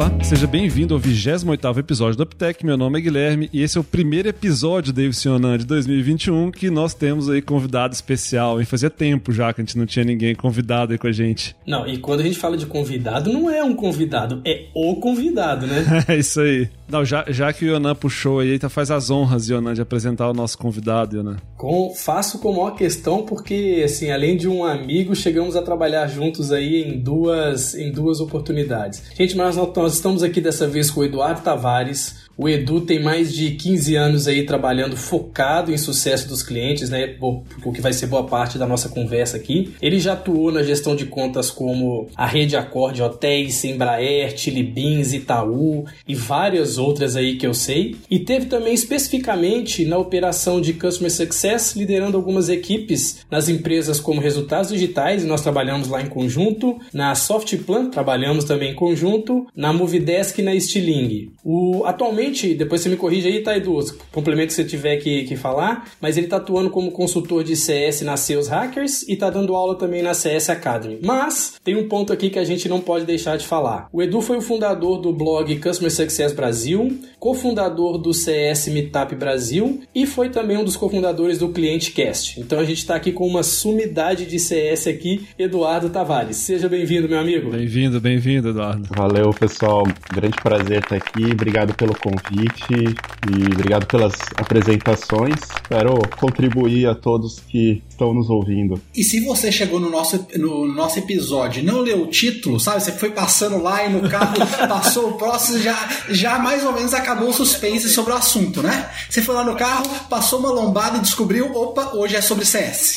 [0.00, 2.64] Olá, seja bem-vindo ao 28º episódio do UpTech.
[2.64, 6.70] Meu nome é Guilherme e esse é o primeiro episódio, David Sionan, de 2021 que
[6.70, 8.62] nós temos aí convidado especial.
[8.62, 11.54] E fazia tempo já que a gente não tinha ninguém convidado aí com a gente.
[11.66, 15.66] Não, e quando a gente fala de convidado, não é um convidado, é o convidado,
[15.66, 15.84] né?
[16.08, 16.70] é isso aí.
[16.90, 20.28] Não, já, já que o Yonan puxou aí, então faz as honras, Yonan, de apresentar
[20.28, 21.36] o nosso convidado, Yonan.
[21.56, 26.50] Com, faço com maior questão porque, assim, além de um amigo, chegamos a trabalhar juntos
[26.50, 29.02] aí em duas, em duas oportunidades.
[29.14, 33.02] Gente, mas nós, nós estamos aqui dessa vez com o Eduardo Tavares, o Edu tem
[33.02, 37.16] mais de 15 anos aí trabalhando focado em sucesso dos clientes, né?
[37.20, 39.74] O que vai ser boa parte da nossa conversa aqui.
[39.82, 45.12] Ele já atuou na gestão de contas como a Rede Acorde Hotéis, Embraer, Chili Beans,
[45.12, 47.96] Itaú e várias outras aí que eu sei.
[48.10, 54.18] E teve também especificamente na operação de Customer Success, liderando algumas equipes nas empresas como
[54.18, 56.78] Resultados Digitais, e nós trabalhamos lá em conjunto.
[56.90, 59.46] Na Softplan, trabalhamos também em conjunto.
[59.54, 61.32] Na Movidesk e na Stiling.
[61.44, 63.78] O, atualmente atualmente, depois você me corrige aí, tá, Edu,
[64.12, 68.02] complemento que você tiver que, que falar, mas ele tá atuando como consultor de CS
[68.02, 70.98] na Sales Hackers e tá dando aula também na CS Academy.
[71.02, 73.88] Mas tem um ponto aqui que a gente não pode deixar de falar.
[73.92, 79.82] O Edu foi o fundador do blog Customer Success Brasil, cofundador do CS Meetup Brasil
[79.94, 82.40] e foi também um dos cofundadores do Cliente Cast.
[82.40, 86.36] Então a gente está aqui com uma sumidade de CS aqui, Eduardo Tavares.
[86.36, 87.50] Seja bem-vindo, meu amigo.
[87.50, 88.88] Bem-vindo, bem-vindo, Eduardo.
[88.90, 89.86] Valeu, pessoal.
[90.12, 91.24] Grande prazer estar aqui.
[91.24, 92.96] Obrigado pelo convite convite
[93.28, 95.34] e obrigado pelas apresentações.
[95.54, 98.80] Espero contribuir a todos que estão nos ouvindo.
[98.94, 102.82] E se você chegou no nosso, no nosso episódio e não leu o título, sabe?
[102.82, 104.34] Você foi passando lá e no carro
[104.68, 108.90] passou o próximo, já, já mais ou menos acabou o suspense sobre o assunto, né?
[109.08, 112.94] Você foi lá no carro, passou uma lombada e descobriu, opa, hoje é sobre CS.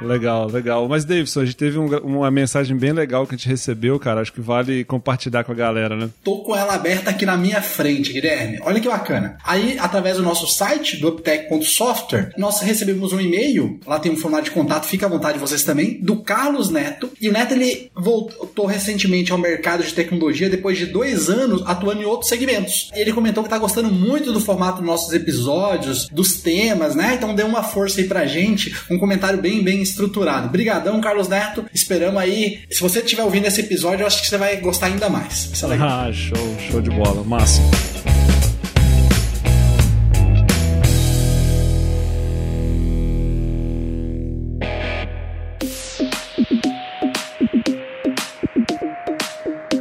[0.00, 0.88] Legal, legal.
[0.88, 4.20] Mas, Davidson, a gente teve um, uma mensagem bem legal que a gente recebeu, cara.
[4.20, 6.10] Acho que vale compartilhar com a galera, né?
[6.22, 8.58] Tô com ela aberta aqui na minha frente, Guilherme.
[8.62, 9.36] Olha que bacana.
[9.44, 14.48] Aí, através do nosso site, do uptech.software, nós recebemos um e-mail, lá tem um formulário
[14.48, 17.10] de contato, fica à vontade vocês também, do Carlos Neto.
[17.20, 22.02] E o Neto, ele voltou recentemente ao mercado de tecnologia depois de dois anos atuando
[22.02, 22.90] em outros segmentos.
[22.94, 27.14] Ele comentou que tá gostando muito do formato dos nossos episódios, dos temas, né?
[27.14, 30.48] Então dê uma força aí pra gente, um comentário bem, bem estruturado.
[30.48, 31.64] Brigadão, Carlos Neto.
[31.72, 32.60] Esperamos aí.
[32.70, 35.50] Se você estiver ouvindo esse episódio, eu acho que você vai gostar ainda mais.
[35.62, 35.88] Legal.
[35.88, 37.24] Ah, show, show de bola.
[37.24, 37.60] Massa.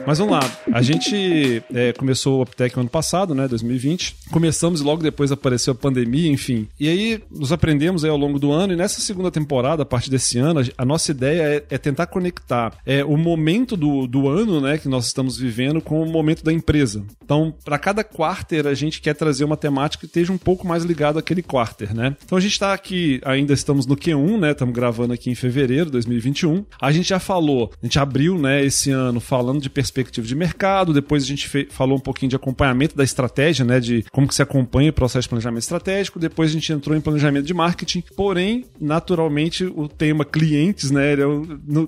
[0.05, 0.51] Mas vamos lá.
[0.71, 3.47] A gente é, começou o Optec ano passado, né?
[3.47, 4.15] 2020.
[4.31, 6.67] Começamos e logo depois apareceu a pandemia, enfim.
[6.79, 8.73] E aí nos aprendemos aí ao longo do ano.
[8.73, 12.77] E nessa segunda temporada, a partir desse ano, a nossa ideia é, é tentar conectar
[12.85, 14.77] é, o momento do, do ano, né?
[14.77, 17.03] Que nós estamos vivendo com o momento da empresa.
[17.23, 20.83] Então, para cada quarter, a gente quer trazer uma temática que esteja um pouco mais
[20.83, 22.15] ligado àquele quarter, né?
[22.23, 24.51] Então a gente está aqui, ainda estamos no Q1, né?
[24.51, 26.63] Estamos gravando aqui em fevereiro de 2021.
[26.79, 30.35] A gente já falou, a gente abriu, né, esse ano falando de perspectiva perspectiva de
[30.35, 34.35] mercado, depois a gente falou um pouquinho de acompanhamento da estratégia, né, de como que
[34.35, 38.03] se acompanha o processo de planejamento estratégico, depois a gente entrou em planejamento de marketing,
[38.15, 41.25] porém, naturalmente, o tema clientes, né, ele, é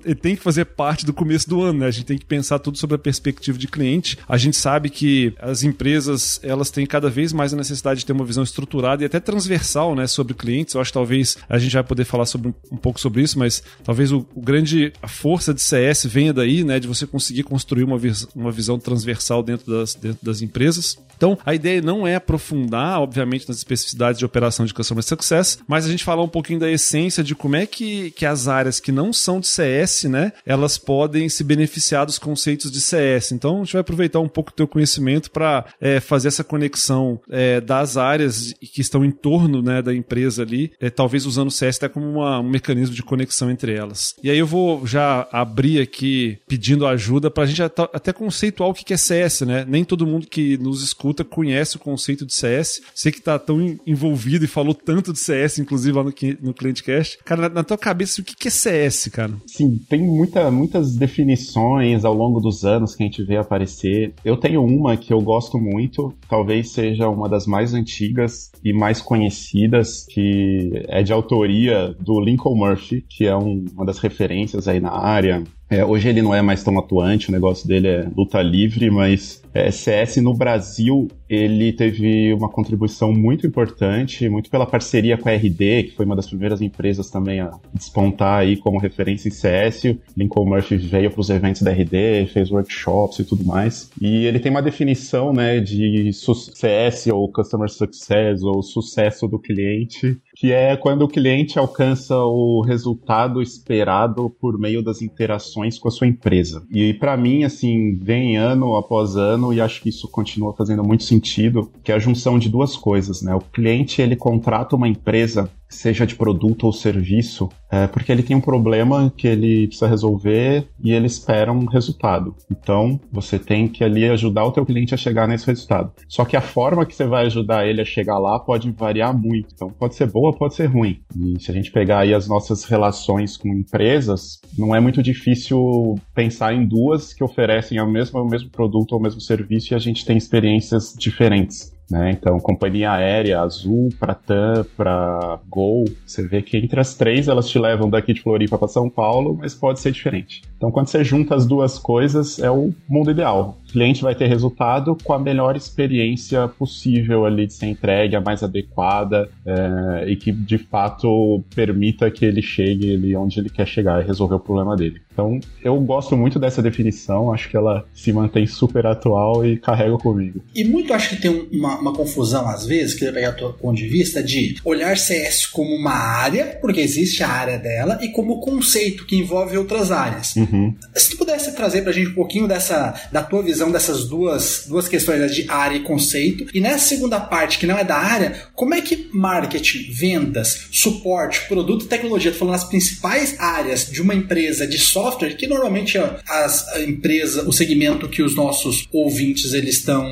[0.05, 2.59] ele tem que fazer parte do começo do ano, né, a gente tem que pensar
[2.59, 7.09] tudo sobre a perspectiva de cliente, a gente sabe que as empresas, elas têm cada
[7.09, 10.75] vez mais a necessidade de ter uma visão estruturada e até transversal, né, sobre clientes,
[10.75, 13.61] eu acho que talvez a gente vai poder falar sobre um pouco sobre isso, mas
[13.83, 17.83] talvez o, o grande, a força de CS venha daí, né, de você conseguir construir
[17.83, 17.96] uma
[18.35, 20.97] uma visão transversal dentro das, dentro das empresas.
[21.17, 25.85] Então, a ideia não é aprofundar, obviamente, nas especificidades de operação de Customer Success, mas
[25.85, 28.91] a gente falar um pouquinho da essência de como é que, que as áreas que
[28.91, 33.31] não são de CS, né, elas podem se beneficiar dos conceitos de CS.
[33.31, 37.19] Então, a gente vai aproveitar um pouco do teu conhecimento para é, fazer essa conexão
[37.29, 41.51] é, das áreas que estão em torno né, da empresa ali, é, talvez usando o
[41.51, 44.13] CS até como uma, um mecanismo de conexão entre elas.
[44.21, 47.61] E aí eu vou já abrir aqui pedindo ajuda para a gente
[47.93, 49.65] até conceituar o que é CS, né?
[49.67, 52.81] Nem todo mundo que nos escuta conhece o conceito de CS.
[52.93, 57.19] Você que tá tão envolvido e falou tanto de CS, inclusive lá no, no ClientCast.
[57.23, 59.33] Cara, na, na, tua cabeça, o que, que é CS, cara?
[59.45, 64.13] Sim, tem muita, muitas definições ao longo dos anos que a gente vê aparecer.
[64.23, 69.01] Eu tenho uma que eu gosto muito, talvez seja uma das mais antigas e mais
[69.01, 74.79] conhecidas, que é de autoria do Lincoln Murphy, que é um, uma das referências aí
[74.79, 75.43] na área.
[75.69, 79.43] É, hoje ele não é mais tão atuante, o negócio dele é luta livre, mas
[79.53, 85.33] é, CS no Brasil ele teve uma contribuição muito importante, muito pela parceria com a
[85.33, 89.97] RD, que foi uma das primeiras empresas também a despontar aí como referência em CS.
[90.15, 93.89] Lincoln Murphy veio para os eventos da RD, fez workshops e tudo mais.
[93.99, 100.17] E ele tem uma definição né, de CS ou Customer Success ou sucesso do cliente,
[100.39, 105.91] que é quando o cliente alcança o resultado esperado por meio das interações com a
[105.91, 106.63] sua empresa.
[106.71, 111.03] E para mim, assim, vem ano após ano e acho que isso continua fazendo muito
[111.03, 113.33] sentido, que é a junção de duas coisas, né?
[113.33, 118.35] O cliente ele contrata uma empresa seja de produto ou serviço, é porque ele tem
[118.35, 122.35] um problema que ele precisa resolver e ele espera um resultado.
[122.49, 125.91] Então, você tem que ali ajudar o teu cliente a chegar nesse resultado.
[126.07, 129.53] Só que a forma que você vai ajudar ele a chegar lá pode variar muito.
[129.53, 130.99] Então, pode ser boa, pode ser ruim.
[131.15, 135.95] E se a gente pegar aí as nossas relações com empresas, não é muito difícil
[136.15, 139.75] pensar em duas que oferecem o mesmo, o mesmo produto ou o mesmo serviço e
[139.75, 141.76] a gente tem experiências diferentes.
[141.89, 142.11] Né?
[142.11, 147.47] Então, companhia aérea, Azul, para TAM, para Gol, você vê que entre as três elas
[147.47, 150.41] te levam daqui de Floripa para São Paulo, mas pode ser diferente.
[150.57, 153.57] Então, quando você junta as duas coisas, é o mundo ideal.
[153.63, 158.21] O cliente vai ter resultado com a melhor experiência possível ali de ser entregue, a
[158.21, 163.65] mais adequada é, e que de fato permita que ele chegue ali onde ele quer
[163.65, 165.01] chegar e resolver o problema dele.
[165.17, 169.97] Então, eu gosto muito dessa definição, acho que ela se mantém super atual e carrega
[169.97, 170.43] comigo.
[170.53, 173.75] E muito acho que tem uma, uma confusão às vezes, queria pegar o teu ponto
[173.75, 178.39] de vista, de olhar CS como uma área, porque existe a área dela, e como
[178.39, 180.35] conceito que envolve outras áreas.
[180.35, 180.75] Uhum.
[180.95, 184.87] Se tu pudesse trazer pra gente um pouquinho dessa da tua visão dessas duas, duas
[184.87, 188.35] questões né, de área e conceito, e nessa segunda parte que não é da área,
[188.53, 193.99] como é que marketing, vendas, suporte, produto e tecnologia, tô falando as principais áreas de
[193.99, 198.87] uma empresa de software software, que normalmente as, a empresa, o segmento que os nossos
[198.91, 200.05] ouvintes eles estão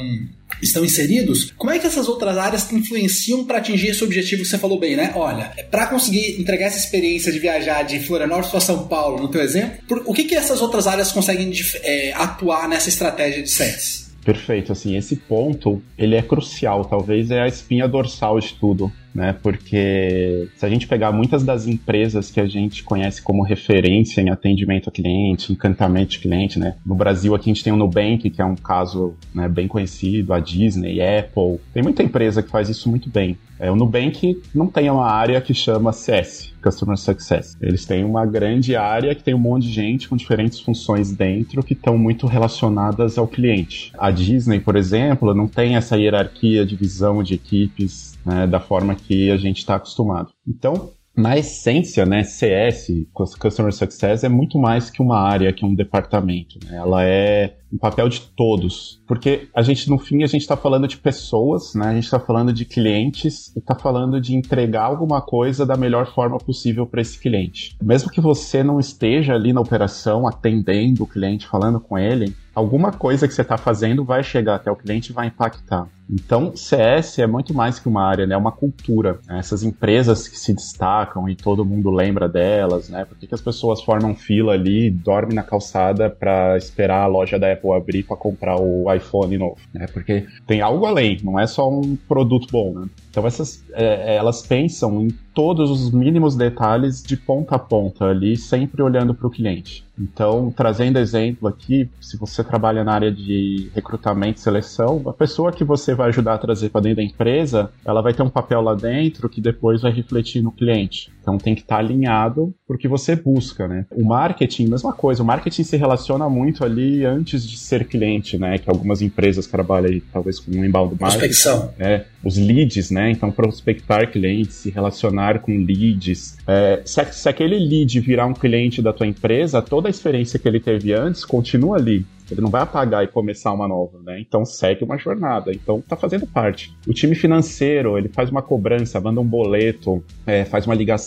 [0.62, 4.58] estão inseridos, como é que essas outras áreas influenciam para atingir esse objetivo que você
[4.58, 5.12] falou bem, né?
[5.16, 9.42] Olha, para conseguir entregar essa experiência de viajar de Florianópolis para São Paulo, no teu
[9.42, 11.52] exemplo, por, o que, que essas outras áreas conseguem
[11.84, 14.12] é, atuar nessa estratégia de sets?
[14.24, 19.34] Perfeito, assim, esse ponto, ele é crucial, talvez é a espinha dorsal de tudo né?
[19.42, 24.30] Porque se a gente pegar muitas das empresas que a gente conhece como referência em
[24.30, 26.76] atendimento ao cliente, encantamento de cliente, né?
[26.86, 30.34] No Brasil aqui a gente tem o Nubank, que é um caso né, bem conhecido,
[30.34, 31.60] a Disney, Apple.
[31.74, 33.38] Tem muita empresa que faz isso muito bem.
[33.58, 37.56] É, o Nubank não tem uma área que chama CS, Customer Success.
[37.62, 41.64] Eles têm uma grande área que tem um monte de gente com diferentes funções dentro
[41.64, 43.94] que estão muito relacionadas ao cliente.
[43.98, 48.96] A Disney, por exemplo, não tem essa hierarquia de visão de equipes né, da forma
[48.96, 50.32] que a gente está acostumado.
[50.48, 55.74] Então, na essência, né, CS, Customer Success, é muito mais que uma área, que um
[55.74, 56.60] departamento.
[56.66, 56.76] Né?
[56.76, 59.02] Ela é um papel de todos.
[59.08, 61.88] Porque a gente, no fim, a gente está falando de pessoas, né?
[61.88, 66.14] A gente está falando de clientes e está falando de entregar alguma coisa da melhor
[66.14, 67.78] forma possível para esse cliente.
[67.82, 72.92] Mesmo que você não esteja ali na operação atendendo o cliente, falando com ele, alguma
[72.92, 75.88] coisa que você está fazendo vai chegar até o cliente e vai impactar.
[76.10, 78.36] Então, CS é muito mais que uma área, né?
[78.36, 79.20] É uma cultura.
[79.28, 79.40] Né?
[79.40, 83.06] Essas empresas que se destacam e todo mundo lembra delas, né?
[83.06, 87.40] Por que, que as pessoas formam fila ali, dormem na calçada para esperar a loja
[87.40, 89.88] da Apple abrir para comprar o iPhone novo, né?
[89.88, 92.88] Porque tem algo além, não é só um produto bom, né?
[93.10, 98.36] Então essas, é, elas pensam em todos os mínimos detalhes de ponta a ponta ali,
[98.38, 99.86] sempre olhando para o cliente.
[99.98, 105.52] Então, trazendo exemplo aqui, se você trabalha na área de recrutamento e seleção, a pessoa
[105.52, 108.62] que você vai ajudar a trazer para dentro da empresa, ela vai ter um papel
[108.62, 111.15] lá dentro que depois vai refletir no cliente.
[111.26, 113.88] Então tem que estar tá alinhado o que você busca, né?
[113.92, 118.60] O marketing, mesma coisa, o marketing se relaciona muito ali antes de ser cliente, né?
[118.60, 121.20] Que algumas empresas trabalham aí, talvez com um inbound marketing.
[121.20, 121.74] Prospecção.
[121.80, 123.10] É, os leads, né?
[123.10, 126.38] Então prospectar clientes, se relacionar com leads.
[126.48, 130.48] É, se, se aquele lead virar um cliente da tua empresa, toda a experiência que
[130.48, 132.06] ele teve antes continua ali.
[132.32, 134.20] Ele não vai apagar e começar uma nova, né?
[134.20, 135.52] Então segue uma jornada.
[135.52, 136.76] Então tá fazendo parte.
[136.88, 141.06] O time financeiro, ele faz uma cobrança, manda um boleto, é, faz uma ligação.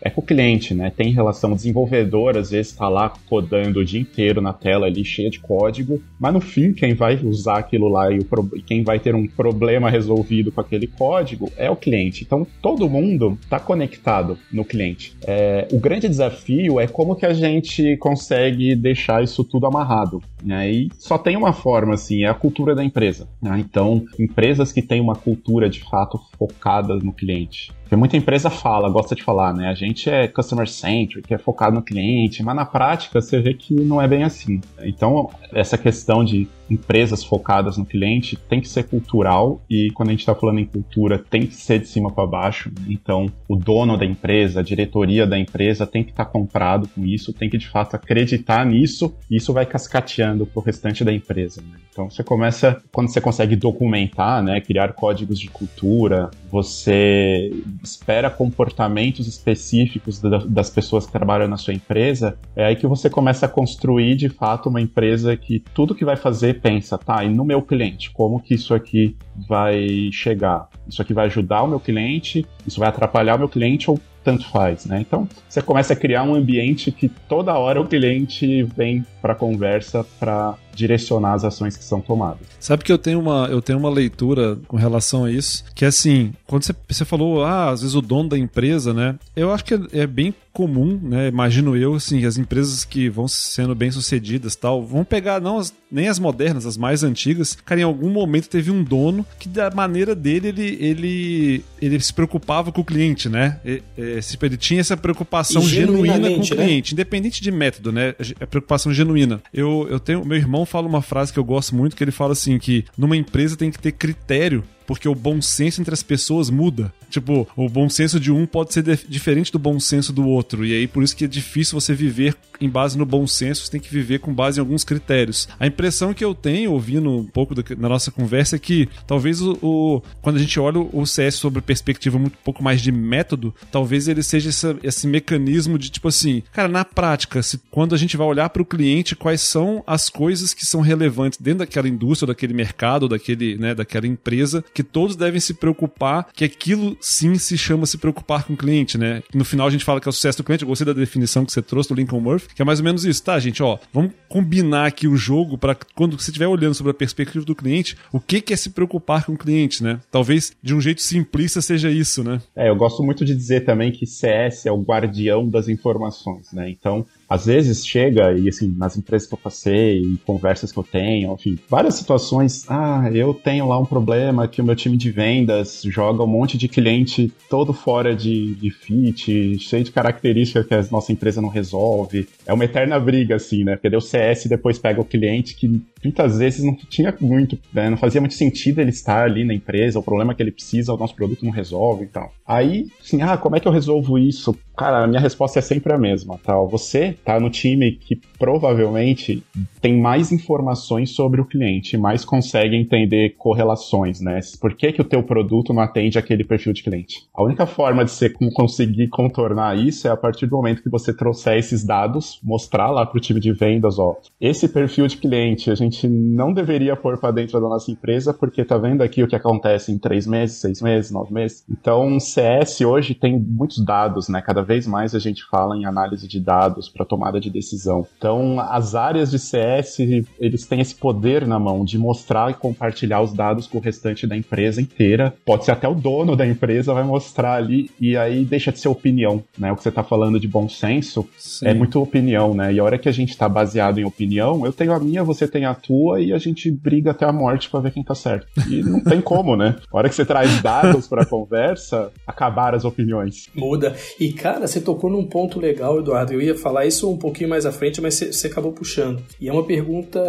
[0.00, 0.90] É com o cliente, né?
[0.94, 1.54] Tem relação.
[1.54, 6.02] Desenvolvedor, às vezes, tá lá codando o dia inteiro na tela ali, cheia de código.
[6.18, 8.28] Mas no fim, quem vai usar aquilo lá e, o
[8.66, 12.24] quem vai ter um problema resolvido com aquele código é o cliente.
[12.24, 15.16] Então todo mundo tá conectado no cliente.
[15.26, 20.22] É, o grande desafio é como que a gente consegue deixar isso tudo amarrado.
[20.42, 20.70] Né?
[20.70, 23.28] E só tem uma forma, assim, é a cultura da empresa.
[23.40, 23.58] Né?
[23.58, 28.90] Então, empresas que têm uma cultura de fato focada no cliente, porque muita empresa fala,
[28.90, 29.68] gosta de falar, né?
[29.68, 33.72] A gente é customer centric, é focado no cliente, mas na prática você vê que
[33.72, 34.60] não é bem assim.
[34.82, 40.12] Então, essa questão de empresas focadas no cliente tem que ser cultural e quando a
[40.12, 42.70] gente está falando em cultura tem que ser de cima para baixo.
[42.88, 47.04] Então, o dono da empresa, a diretoria da empresa tem que estar tá comprado com
[47.04, 51.12] isso, tem que de fato acreditar nisso e isso vai cascateando para o restante da
[51.12, 51.62] empresa.
[51.62, 51.78] Né?
[51.90, 57.50] Então, você começa quando você consegue documentar, né, criar códigos de cultura, você
[57.82, 63.46] espera comportamentos específicos das pessoas que trabalham na sua empresa, é aí que você começa
[63.46, 67.44] a construir de fato uma empresa que tudo que vai fazer pensa, tá, e no
[67.44, 69.16] meu cliente, como que isso aqui
[69.48, 70.68] vai chegar?
[70.86, 74.48] Isso aqui vai ajudar o meu cliente, isso vai atrapalhar o meu cliente ou tanto
[74.50, 75.00] faz, né?
[75.00, 80.04] Então, você começa a criar um ambiente que toda hora o cliente vem para conversa
[80.18, 82.46] para direcionar as ações que são tomadas.
[82.60, 85.88] Sabe que eu tenho uma, eu tenho uma leitura com relação a isso, que é
[85.88, 89.16] assim, quando você, você falou, ah, às vezes o dono da empresa, né?
[89.34, 91.28] Eu acho que é, é bem comum, né?
[91.28, 95.72] Imagino eu, assim, as empresas que vão sendo bem sucedidas tal, vão pegar não as,
[95.90, 97.56] nem as modernas, as mais antigas.
[97.64, 102.12] Cara, em algum momento teve um dono que da maneira dele ele ele, ele se
[102.12, 103.60] preocupava com o cliente, né?
[103.96, 106.44] ele tinha essa preocupação genuína com o né?
[106.44, 106.94] cliente, né?
[106.94, 108.14] independente de método, né?
[108.40, 109.40] É preocupação genuína.
[109.52, 112.32] Eu, eu tenho meu irmão fala uma frase que eu gosto muito que ele fala
[112.32, 116.48] assim que numa empresa tem que ter critério porque o bom senso entre as pessoas
[116.48, 116.90] muda.
[117.10, 120.64] Tipo, o bom senso de um pode ser diferente do bom senso do outro.
[120.64, 123.70] E aí, por isso que é difícil você viver em base no bom senso, você
[123.70, 125.46] tem que viver com base em alguns critérios.
[125.60, 129.42] A impressão que eu tenho, ouvindo um pouco da, na nossa conversa, é que talvez
[129.42, 133.54] o, o, quando a gente olha o CS sobre perspectiva muito pouco mais de método,
[133.70, 137.98] talvez ele seja essa, esse mecanismo de tipo assim, cara, na prática, se, quando a
[137.98, 141.88] gente vai olhar para o cliente, quais são as coisas que são relevantes dentro daquela
[141.88, 147.34] indústria, daquele mercado, daquele, né, daquela empresa, que todos devem se preocupar, que aquilo sim
[147.34, 149.24] se chama se preocupar com o cliente, né?
[149.34, 151.44] No final a gente fala que é o sucesso do cliente, eu gostei da definição
[151.44, 153.60] que você trouxe do Lincoln Murphy, que é mais ou menos isso, tá, gente?
[153.60, 157.56] Ó, vamos combinar aqui o jogo para quando você estiver olhando sobre a perspectiva do
[157.56, 159.98] cliente, o que, que é se preocupar com o cliente, né?
[160.12, 162.40] Talvez de um jeito simplista seja isso, né?
[162.54, 166.70] É, eu gosto muito de dizer também que CS é o guardião das informações, né?
[166.70, 170.82] Então, às vezes chega, e assim, nas empresas que eu passei, em conversas que eu
[170.82, 175.10] tenho, enfim, várias situações, ah, eu tenho lá um problema que o meu time de
[175.10, 180.74] vendas joga um monte de cliente todo fora de, de fit, cheio de características que
[180.74, 182.26] a nossa empresa não resolve.
[182.46, 183.76] É uma eterna briga, assim, né?
[183.76, 187.90] Porque o CS depois pega o cliente que muitas vezes não tinha muito, né?
[187.90, 190.96] não fazia muito sentido ele estar ali na empresa, o problema que ele precisa, o
[190.96, 192.32] nosso produto não resolve e tal.
[192.46, 194.56] Aí, assim, ah, como é que eu resolvo isso?
[194.76, 196.66] Cara, a minha resposta é sempre a mesma, tal.
[196.66, 196.70] Tá?
[196.70, 199.42] Você tá no time que provavelmente
[199.80, 204.40] tem mais informações sobre o cliente, mais consegue entender correlações, né?
[204.60, 207.26] Por que, que o teu produto não atende aquele perfil de cliente?
[207.34, 211.12] A única forma de você conseguir contornar isso é a partir do momento que você
[211.12, 215.70] trouxer esses dados, mostrar lá para o time de vendas, ó, esse perfil de cliente
[215.70, 219.28] a gente não deveria pôr para dentro da nossa empresa, porque tá vendo aqui o
[219.28, 221.64] que acontece em três meses, seis meses, nove meses.
[221.70, 224.42] Então, CS hoje tem muitos dados, né?
[224.42, 228.06] Cada vez mais a gente fala em análise de dados para tomada de decisão.
[228.16, 229.98] Então, as áreas de CS,
[230.38, 234.26] eles têm esse poder na mão de mostrar e compartilhar os dados com o restante
[234.26, 235.34] da empresa inteira.
[235.44, 238.88] Pode ser até o dono da empresa vai mostrar ali e aí deixa de ser
[238.88, 239.72] opinião, né?
[239.72, 241.66] O que você está falando de bom senso Sim.
[241.66, 242.72] é muito opinião, né?
[242.72, 245.46] E a hora que a gente está baseado em opinião, eu tenho a minha, você
[245.46, 248.46] tem a tua e a gente briga até a morte para ver quem tá certo.
[248.68, 249.76] E não tem como, né?
[249.92, 253.46] A hora que você traz dados para a conversa, acabar as opiniões.
[253.54, 253.94] Muda.
[254.18, 256.32] E cara, você tocou num ponto legal, Eduardo.
[256.32, 259.22] Eu ia falar isso um pouquinho mais à frente, mas você, acabou puxando.
[259.40, 260.20] E é uma pergunta,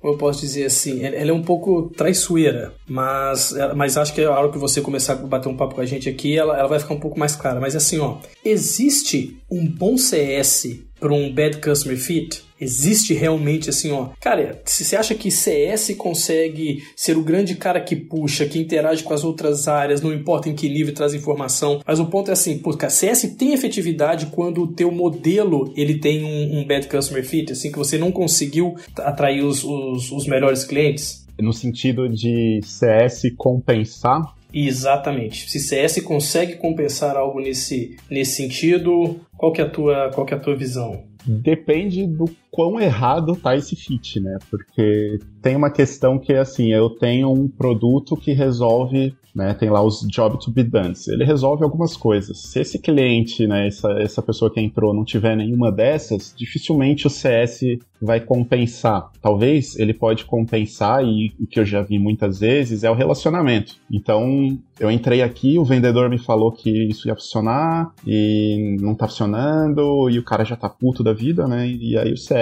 [0.00, 4.30] como eu posso dizer assim, ela é um pouco traiçoeira, mas, mas acho que a
[4.30, 6.78] hora que você começar a bater um papo com a gente aqui, ela, ela vai
[6.78, 7.60] ficar um pouco mais clara.
[7.60, 12.44] Mas assim, ó, existe um bom CS para um bad customer fit?
[12.60, 14.10] Existe realmente assim, ó.
[14.20, 19.02] Cara, se você acha que CS consegue ser o grande cara que puxa, que interage
[19.02, 22.34] com as outras áreas, não importa em que nível traz informação, mas o ponto é
[22.34, 27.24] assim, pô, CS tem efetividade quando o teu modelo ele tem um, um bad customer
[27.24, 31.26] fit, assim, que você não conseguiu atrair os, os, os melhores clientes?
[31.40, 35.50] No sentido de CS compensar Exatamente.
[35.50, 40.34] Se CS consegue compensar algo nesse, nesse sentido, qual que é a tua, qual que
[40.34, 41.04] é a tua visão?
[41.26, 44.38] Depende do quão errado tá esse fit, né?
[44.50, 49.54] Porque tem uma questão que é assim, eu tenho um produto que resolve, né?
[49.54, 50.92] Tem lá os job to be done.
[51.08, 52.42] Ele resolve algumas coisas.
[52.42, 57.10] Se esse cliente, né, essa, essa pessoa que entrou não tiver nenhuma dessas, dificilmente o
[57.10, 59.10] CS vai compensar.
[59.22, 63.76] Talvez ele pode compensar e o que eu já vi muitas vezes é o relacionamento.
[63.90, 69.06] Então, eu entrei aqui, o vendedor me falou que isso ia funcionar e não tá
[69.06, 71.68] funcionando, e o cara já tá puto da vida, né?
[71.68, 72.41] E aí o CS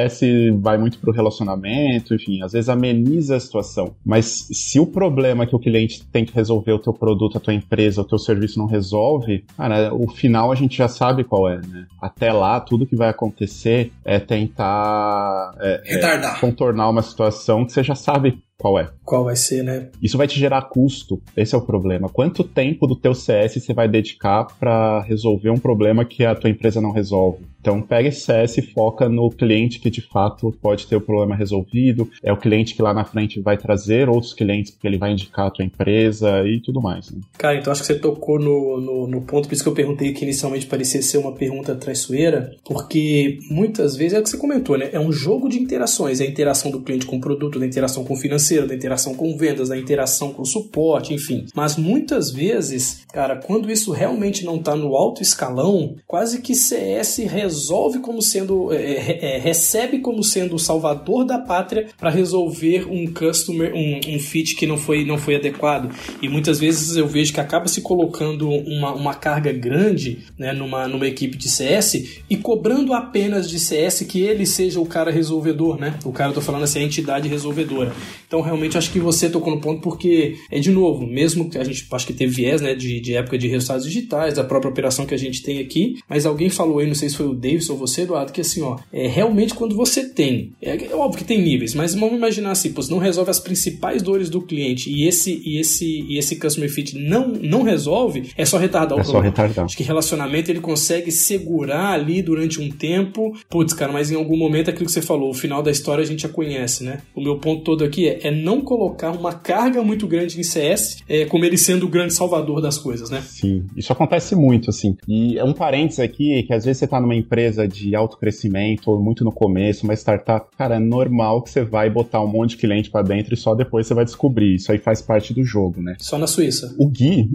[0.61, 3.95] vai muito pro relacionamento, enfim, às vezes ameniza a situação.
[4.05, 7.55] Mas se o problema que o cliente tem que resolver o teu produto, a tua
[7.55, 11.57] empresa, o teu serviço não resolve, cara, o final a gente já sabe qual é,
[11.57, 11.87] né?
[12.01, 17.83] Até lá, tudo que vai acontecer é tentar é, é, contornar uma situação que você
[17.83, 18.91] já sabe qual é.
[19.03, 19.89] Qual vai ser, né?
[20.03, 21.21] Isso vai te gerar custo.
[21.35, 22.11] Esse é o problema.
[22.11, 26.51] Quanto tempo do teu CS você vai dedicar para resolver um problema que a tua
[26.51, 27.51] empresa não resolve?
[27.61, 31.37] Então pega esse CS e foca no cliente que de fato pode ter o problema
[31.37, 32.09] resolvido.
[32.23, 35.47] É o cliente que lá na frente vai trazer outros clientes porque ele vai indicar
[35.47, 37.11] a tua empresa e tudo mais.
[37.11, 37.21] Né?
[37.37, 40.13] Cara, então acho que você tocou no, no, no, ponto, por isso que eu perguntei
[40.13, 44.79] que inicialmente parecia ser uma pergunta traiçoeira, porque muitas vezes é o que você comentou,
[44.79, 44.89] né?
[44.93, 48.05] É um jogo de interações, é a interação do cliente com o produto, da interação
[48.05, 51.47] com o financeiro, da interação com vendas, da interação com suporte, enfim.
[51.55, 57.19] Mas muitas vezes, cara, quando isso realmente não está no alto escalão, quase que CS
[57.19, 62.87] resolve como sendo, é, é, é, recebe como sendo o salvador da pátria para resolver
[62.91, 65.91] um customer, um, um fit que não foi, não foi adequado.
[66.21, 70.89] E muitas vezes eu vejo que acaba se colocando uma, uma carga grande né, numa,
[70.89, 75.79] numa equipe de CS e cobrando apenas de CS que ele seja o cara resolvedor,
[75.79, 75.99] né?
[76.05, 77.93] O cara, eu tô falando assim, a entidade resolvedora.
[78.31, 81.65] Então, realmente, acho que você tocou no ponto porque, é de novo, mesmo que a
[81.65, 85.05] gente acho que teve viés, né, de, de época de resultados digitais, da própria operação
[85.05, 87.69] que a gente tem aqui, mas alguém falou aí, não sei se foi o Davis
[87.69, 91.25] ou você, Eduardo, que assim, ó, é realmente quando você tem, é, é óbvio que
[91.25, 95.09] tem níveis, mas vamos imaginar assim, pô, não resolve as principais dores do cliente e
[95.09, 99.05] esse e esse e esse customer fit não não resolve, é só retardar é o
[99.05, 99.25] problema.
[99.25, 99.65] Só retardar.
[99.65, 104.37] Acho que relacionamento ele consegue segurar ali durante um tempo, putz, cara, mas em algum
[104.37, 107.01] momento aquilo que você falou, o final da história a gente já conhece, né?
[107.13, 111.03] O meu ponto todo aqui é, é não colocar uma carga muito grande em CS,
[111.09, 113.21] é, como ele sendo o grande salvador das coisas, né?
[113.23, 114.97] Sim, isso acontece muito, assim.
[115.09, 118.91] E é um parênteses aqui, que às vezes você tá numa empresa de alto crescimento,
[118.91, 122.51] ou muito no começo, uma startup, cara, é normal que você vai botar um monte
[122.51, 124.55] de cliente para dentro e só depois você vai descobrir.
[124.55, 125.97] Isso aí faz parte do jogo, né?
[125.99, 126.75] Só na Suíça.
[126.79, 127.31] O Gui,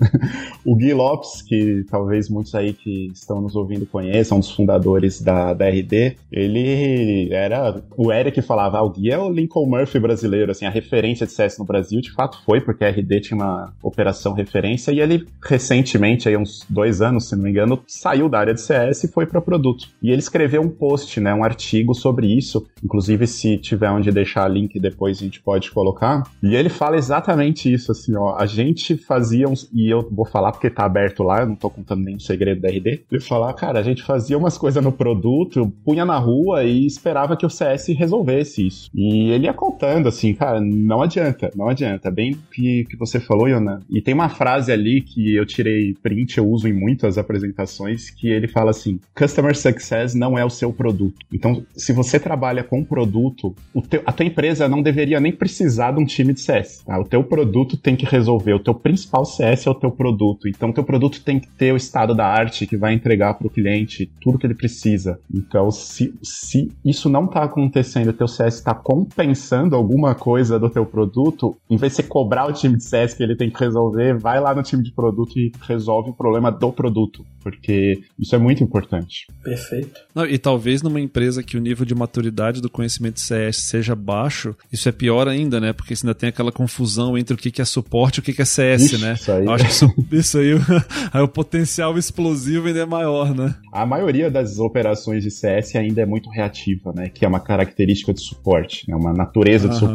[0.64, 5.20] o Gui Lopes, que talvez muitos aí que estão nos ouvindo conheçam, um dos fundadores
[5.20, 7.82] da, da RD, ele era.
[7.96, 11.32] O Eric falava, ah, o Gui é o Lincoln Murphy brasileiro, assim, a referência de
[11.32, 15.26] CS no Brasil, de fato foi, porque a RD tinha uma operação referência, e ele
[15.42, 19.08] recentemente, aí uns dois anos, se não me engano, saiu da área de CS e
[19.08, 19.88] foi para produto.
[20.02, 24.48] E ele escreveu um post, né, um artigo sobre isso, inclusive se tiver onde deixar
[24.48, 28.96] link depois a gente pode colocar, e ele fala exatamente isso, assim, ó, a gente
[28.96, 32.20] fazia uns, e eu vou falar porque tá aberto lá, eu não tô contando nenhum
[32.20, 36.18] segredo da RD, ele falar, cara, a gente fazia umas coisas no produto, punha na
[36.18, 38.90] rua e esperava que o CS resolvesse isso.
[38.94, 42.10] E ele ia contando, assim, cara, não adianta, não adianta.
[42.10, 43.80] Bem que, que você falou, Yona.
[43.90, 48.28] E tem uma frase ali que eu tirei print, eu uso em muitas apresentações, que
[48.28, 51.16] ele fala assim: Customer Success não é o seu produto.
[51.32, 53.54] Então, se você trabalha com um produto,
[53.88, 56.82] teu, a tua empresa não deveria nem precisar de um time de CS.
[56.84, 56.98] Tá?
[56.98, 58.54] O teu produto tem que resolver.
[58.54, 60.48] O teu principal CS é o teu produto.
[60.48, 63.46] Então, o teu produto tem que ter o estado da arte que vai entregar para
[63.46, 65.18] o cliente tudo que ele precisa.
[65.32, 70.68] Então, se, se isso não está acontecendo, o teu CS está compensando alguma coisa do
[70.68, 73.58] teu produto, em vez de você cobrar o time de CS que ele tem que
[73.58, 78.34] resolver, vai lá no time de produto e resolve o problema do produto, porque isso
[78.34, 79.26] é muito importante.
[79.42, 80.00] Perfeito.
[80.14, 83.94] Não, e talvez numa empresa que o nível de maturidade do conhecimento de CS seja
[83.94, 85.72] baixo, isso é pior ainda, né?
[85.72, 88.44] Porque você ainda tem aquela confusão entre o que é suporte e o que é
[88.44, 89.14] CS, Ixi, né?
[89.14, 89.44] Isso aí.
[89.44, 90.52] Eu acho que isso, isso aí,
[91.12, 93.54] aí o potencial explosivo ainda é maior, né?
[93.72, 97.08] A maioria das operações de CS ainda é muito reativa, né?
[97.08, 99.72] Que é uma característica de suporte, é uma natureza uhum.
[99.72, 99.91] de suporte.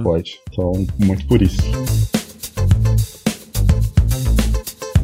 [0.51, 1.57] Então, muito por isso.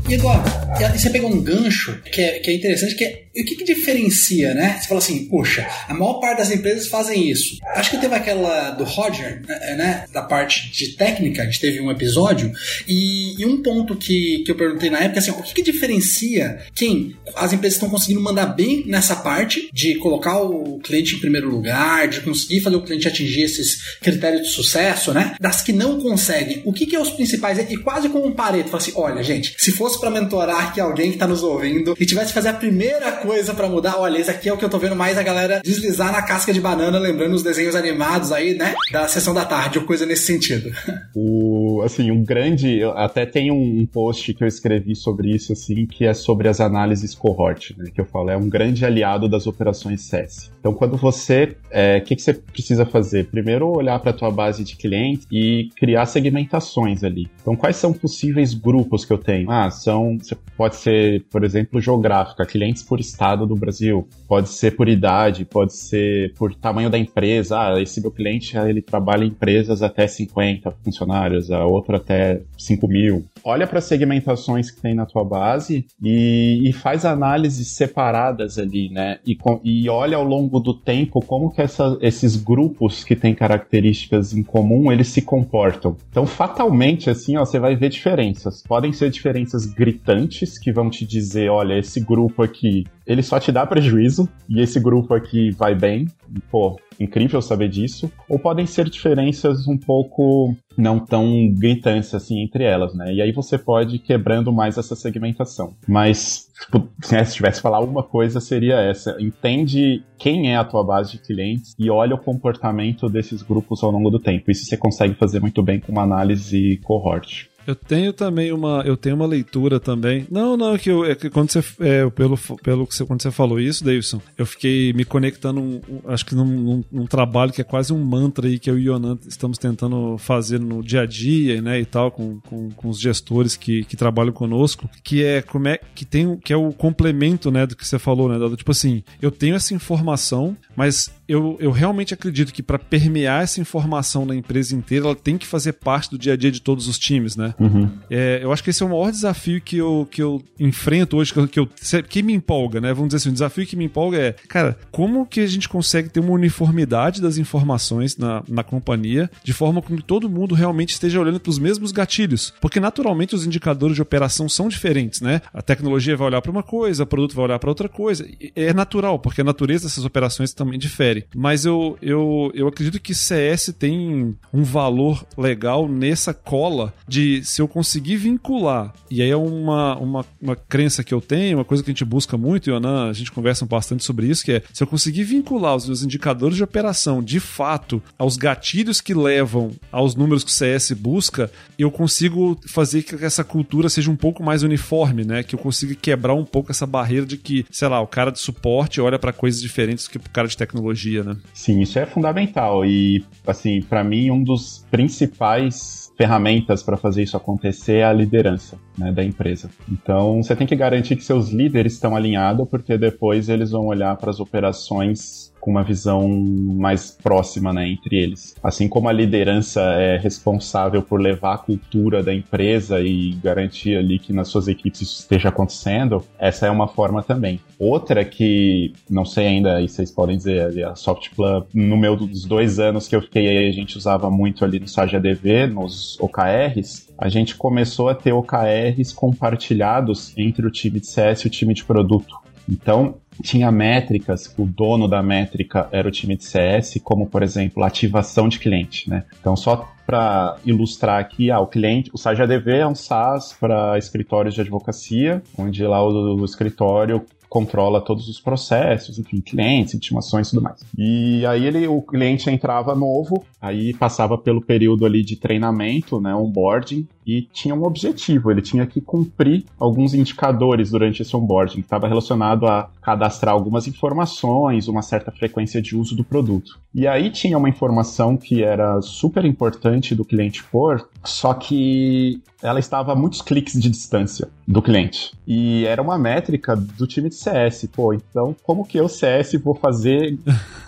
[0.10, 0.50] E Eduardo,
[0.98, 3.64] você pegou um gancho que é, que é interessante, que é E o que, que
[3.64, 4.78] diferencia, né?
[4.80, 7.58] Você fala assim, poxa, a maior parte das empresas fazem isso.
[7.76, 9.76] Acho que teve aquela do Roger, né?
[9.76, 12.52] né da parte de técnica, a gente teve um episódio,
[12.88, 16.60] e, e um ponto que, que eu perguntei na época, assim, o que, que diferencia
[16.76, 21.50] quem as empresas estão conseguindo mandar bem nessa parte de colocar o cliente em primeiro
[21.50, 25.36] lugar, de conseguir fazer o cliente atingir esses critérios de sucesso, né?
[25.40, 27.58] Das que não conseguem, o que, que é os principais?
[27.58, 31.12] E quase como um pareto, fala assim, olha, gente, se fosse para mentorar aqui alguém
[31.12, 34.30] que tá nos ouvindo e tivesse que fazer a primeira coisa para mudar, olha, esse
[34.30, 37.00] aqui é o que eu tô vendo mais a galera deslizar na casca de banana,
[37.00, 38.76] lembrando os desenhos animados aí, né?
[38.92, 40.72] Da sessão da tarde, ou coisa nesse sentido.
[41.16, 46.06] O, assim, um grande, até tem um post que eu escrevi sobre isso, assim, que
[46.06, 47.92] é sobre as análises cohort, né?
[47.94, 50.52] Que eu falo, é um grande aliado das operações SES.
[50.60, 53.28] Então, quando você, o é, que, que você precisa fazer?
[53.28, 57.30] Primeiro, olhar para a tua base de clientes e criar segmentações ali.
[57.42, 59.52] Então, quais são possíveis grupos que eu tenho?
[59.52, 60.18] Ah, são,
[60.58, 65.76] pode ser, por exemplo, geográfica, clientes por estado do Brasil, pode ser por idade, pode
[65.76, 67.60] ser por tamanho da empresa.
[67.60, 72.88] Ah, esse meu cliente, ele trabalha em empresas até 50 funcionários, a outra até 5
[72.88, 73.26] mil.
[73.44, 78.90] Olha para as segmentações que tem na tua base e, e faz análises separadas ali,
[78.90, 79.20] né?
[79.26, 84.34] E, e olha ao longo do tempo como que essa, esses grupos que têm características
[84.34, 85.96] em comum, eles se comportam.
[86.10, 88.64] Então, fatalmente, assim, ó, você vai ver diferenças.
[88.64, 93.52] Podem ser diferenças gritantes que vão te dizer, olha, esse grupo aqui, ele só te
[93.52, 96.08] dá prejuízo e esse grupo aqui vai bem.
[96.50, 98.12] Pô, incrível saber disso.
[98.30, 103.14] Ou podem ser diferenças um pouco não tão gritantes assim entre elas, né?
[103.14, 105.76] E aí você pode ir quebrando mais essa segmentação.
[105.88, 110.84] Mas tipo, se tivesse que falar uma coisa seria essa: entende quem é a tua
[110.84, 114.50] base de clientes e olha o comportamento desses grupos ao longo do tempo.
[114.50, 117.50] Isso você consegue fazer muito bem com uma análise cohort.
[117.66, 120.28] Eu tenho também uma, eu tenho uma leitura também.
[120.30, 123.22] Não, não, é que, eu, é que quando você, é, pelo, pelo que você, quando
[123.22, 127.52] você falou isso, Davidson, eu fiquei me conectando, um, acho que num, num, num, trabalho
[127.52, 130.84] que é quase um mantra aí que eu e o Yonan estamos tentando fazer no
[130.84, 134.90] dia a dia, né, e tal, com, com, com os gestores que, que trabalham conosco,
[135.04, 138.30] que é como é que tem, que é o complemento, né, do que você falou,
[138.30, 143.44] né, Tipo assim, eu tenho essa informação, mas eu, eu realmente acredito que para permear
[143.44, 146.62] essa informação na empresa inteira, ela tem que fazer parte do dia a dia de
[146.62, 147.54] todos os times, né?
[147.60, 147.90] Uhum.
[148.10, 151.34] É, eu acho que esse é o maior desafio que eu, que eu enfrento hoje,
[151.34, 151.70] que, eu, que, eu,
[152.08, 152.94] que me empolga, né?
[152.94, 156.10] Vamos dizer assim, o desafio que me empolga é, cara, como que a gente consegue
[156.10, 160.92] ter uma uniformidade das informações na, na companhia, de forma com que todo mundo realmente
[160.92, 162.54] esteja olhando para os mesmos gatilhos?
[162.60, 165.42] Porque naturalmente os indicadores de operação são diferentes, né?
[165.54, 168.28] A tecnologia vai olhar para uma coisa, o produto vai olhar para outra coisa.
[168.56, 171.13] É natural, porque a natureza dessas operações também difere.
[171.36, 177.62] Mas eu, eu, eu acredito que CS tem um valor legal nessa cola de se
[177.62, 181.84] eu conseguir vincular, e aí é uma, uma, uma crença que eu tenho, uma coisa
[181.84, 184.64] que a gente busca muito, e Yonan, a gente conversa bastante sobre isso, que é
[184.74, 189.72] se eu conseguir vincular os meus indicadores de operação de fato aos gatilhos que levam
[189.92, 194.44] aos números que o CS busca, eu consigo fazer que essa cultura seja um pouco
[194.44, 195.44] mais uniforme, né?
[195.44, 198.40] Que eu consiga quebrar um pouco essa barreira de que, sei lá, o cara de
[198.40, 201.38] suporte olha para coisas diferentes do que o cara de tecnologia, né?
[201.54, 202.86] Sim, isso é fundamental.
[202.86, 208.78] E, assim, para mim, um dos principais ferramentas para fazer isso acontecer é a liderança
[208.98, 209.70] né, da empresa.
[209.92, 214.16] Então, você tem que garantir que seus líderes estão alinhados, porque depois eles vão olhar
[214.18, 218.54] para as operações com uma visão mais próxima né, entre eles.
[218.62, 224.20] Assim como a liderança é responsável por levar a cultura da empresa e garantir ali
[224.20, 227.62] que nas suas equipes isso esteja acontecendo, essa é uma forma também.
[227.80, 232.78] Outra que, não sei ainda, e vocês podem dizer, a Softplan, no meu dos dois
[232.78, 237.08] anos que eu fiquei aí, a gente usava muito ali no SAG ADV, nos OKRs,
[237.18, 241.74] a gente começou a ter OKRs compartilhados entre o time de CS e o time
[241.74, 242.44] de produto.
[242.70, 247.84] Então, tinha métricas, o dono da métrica era o time de CS, como por exemplo,
[247.84, 249.24] ativação de cliente, né?
[249.40, 253.98] Então, só para ilustrar aqui, ah, o cliente, o SAG ADV é um SaaS para
[253.98, 260.48] escritórios de advocacia, onde lá o, o escritório controla todos os processos, enfim, clientes, intimações
[260.48, 260.84] e tudo mais.
[260.98, 266.34] E aí ele, o cliente entrava novo, aí passava pelo período ali de treinamento, né,
[266.34, 271.82] onboarding, e tinha um objetivo, ele tinha que cumprir alguns indicadores durante esse onboarding, que
[271.82, 276.80] estava relacionado a cadastrar algumas informações, uma certa frequência de uso do produto.
[276.94, 282.80] E aí tinha uma informação que era super importante do cliente pôr, só que ela
[282.80, 285.32] estava a muitos cliques de distância do cliente.
[285.46, 287.90] E era uma métrica do time de CS.
[287.92, 290.38] Pô, então como que eu, CS, vou fazer,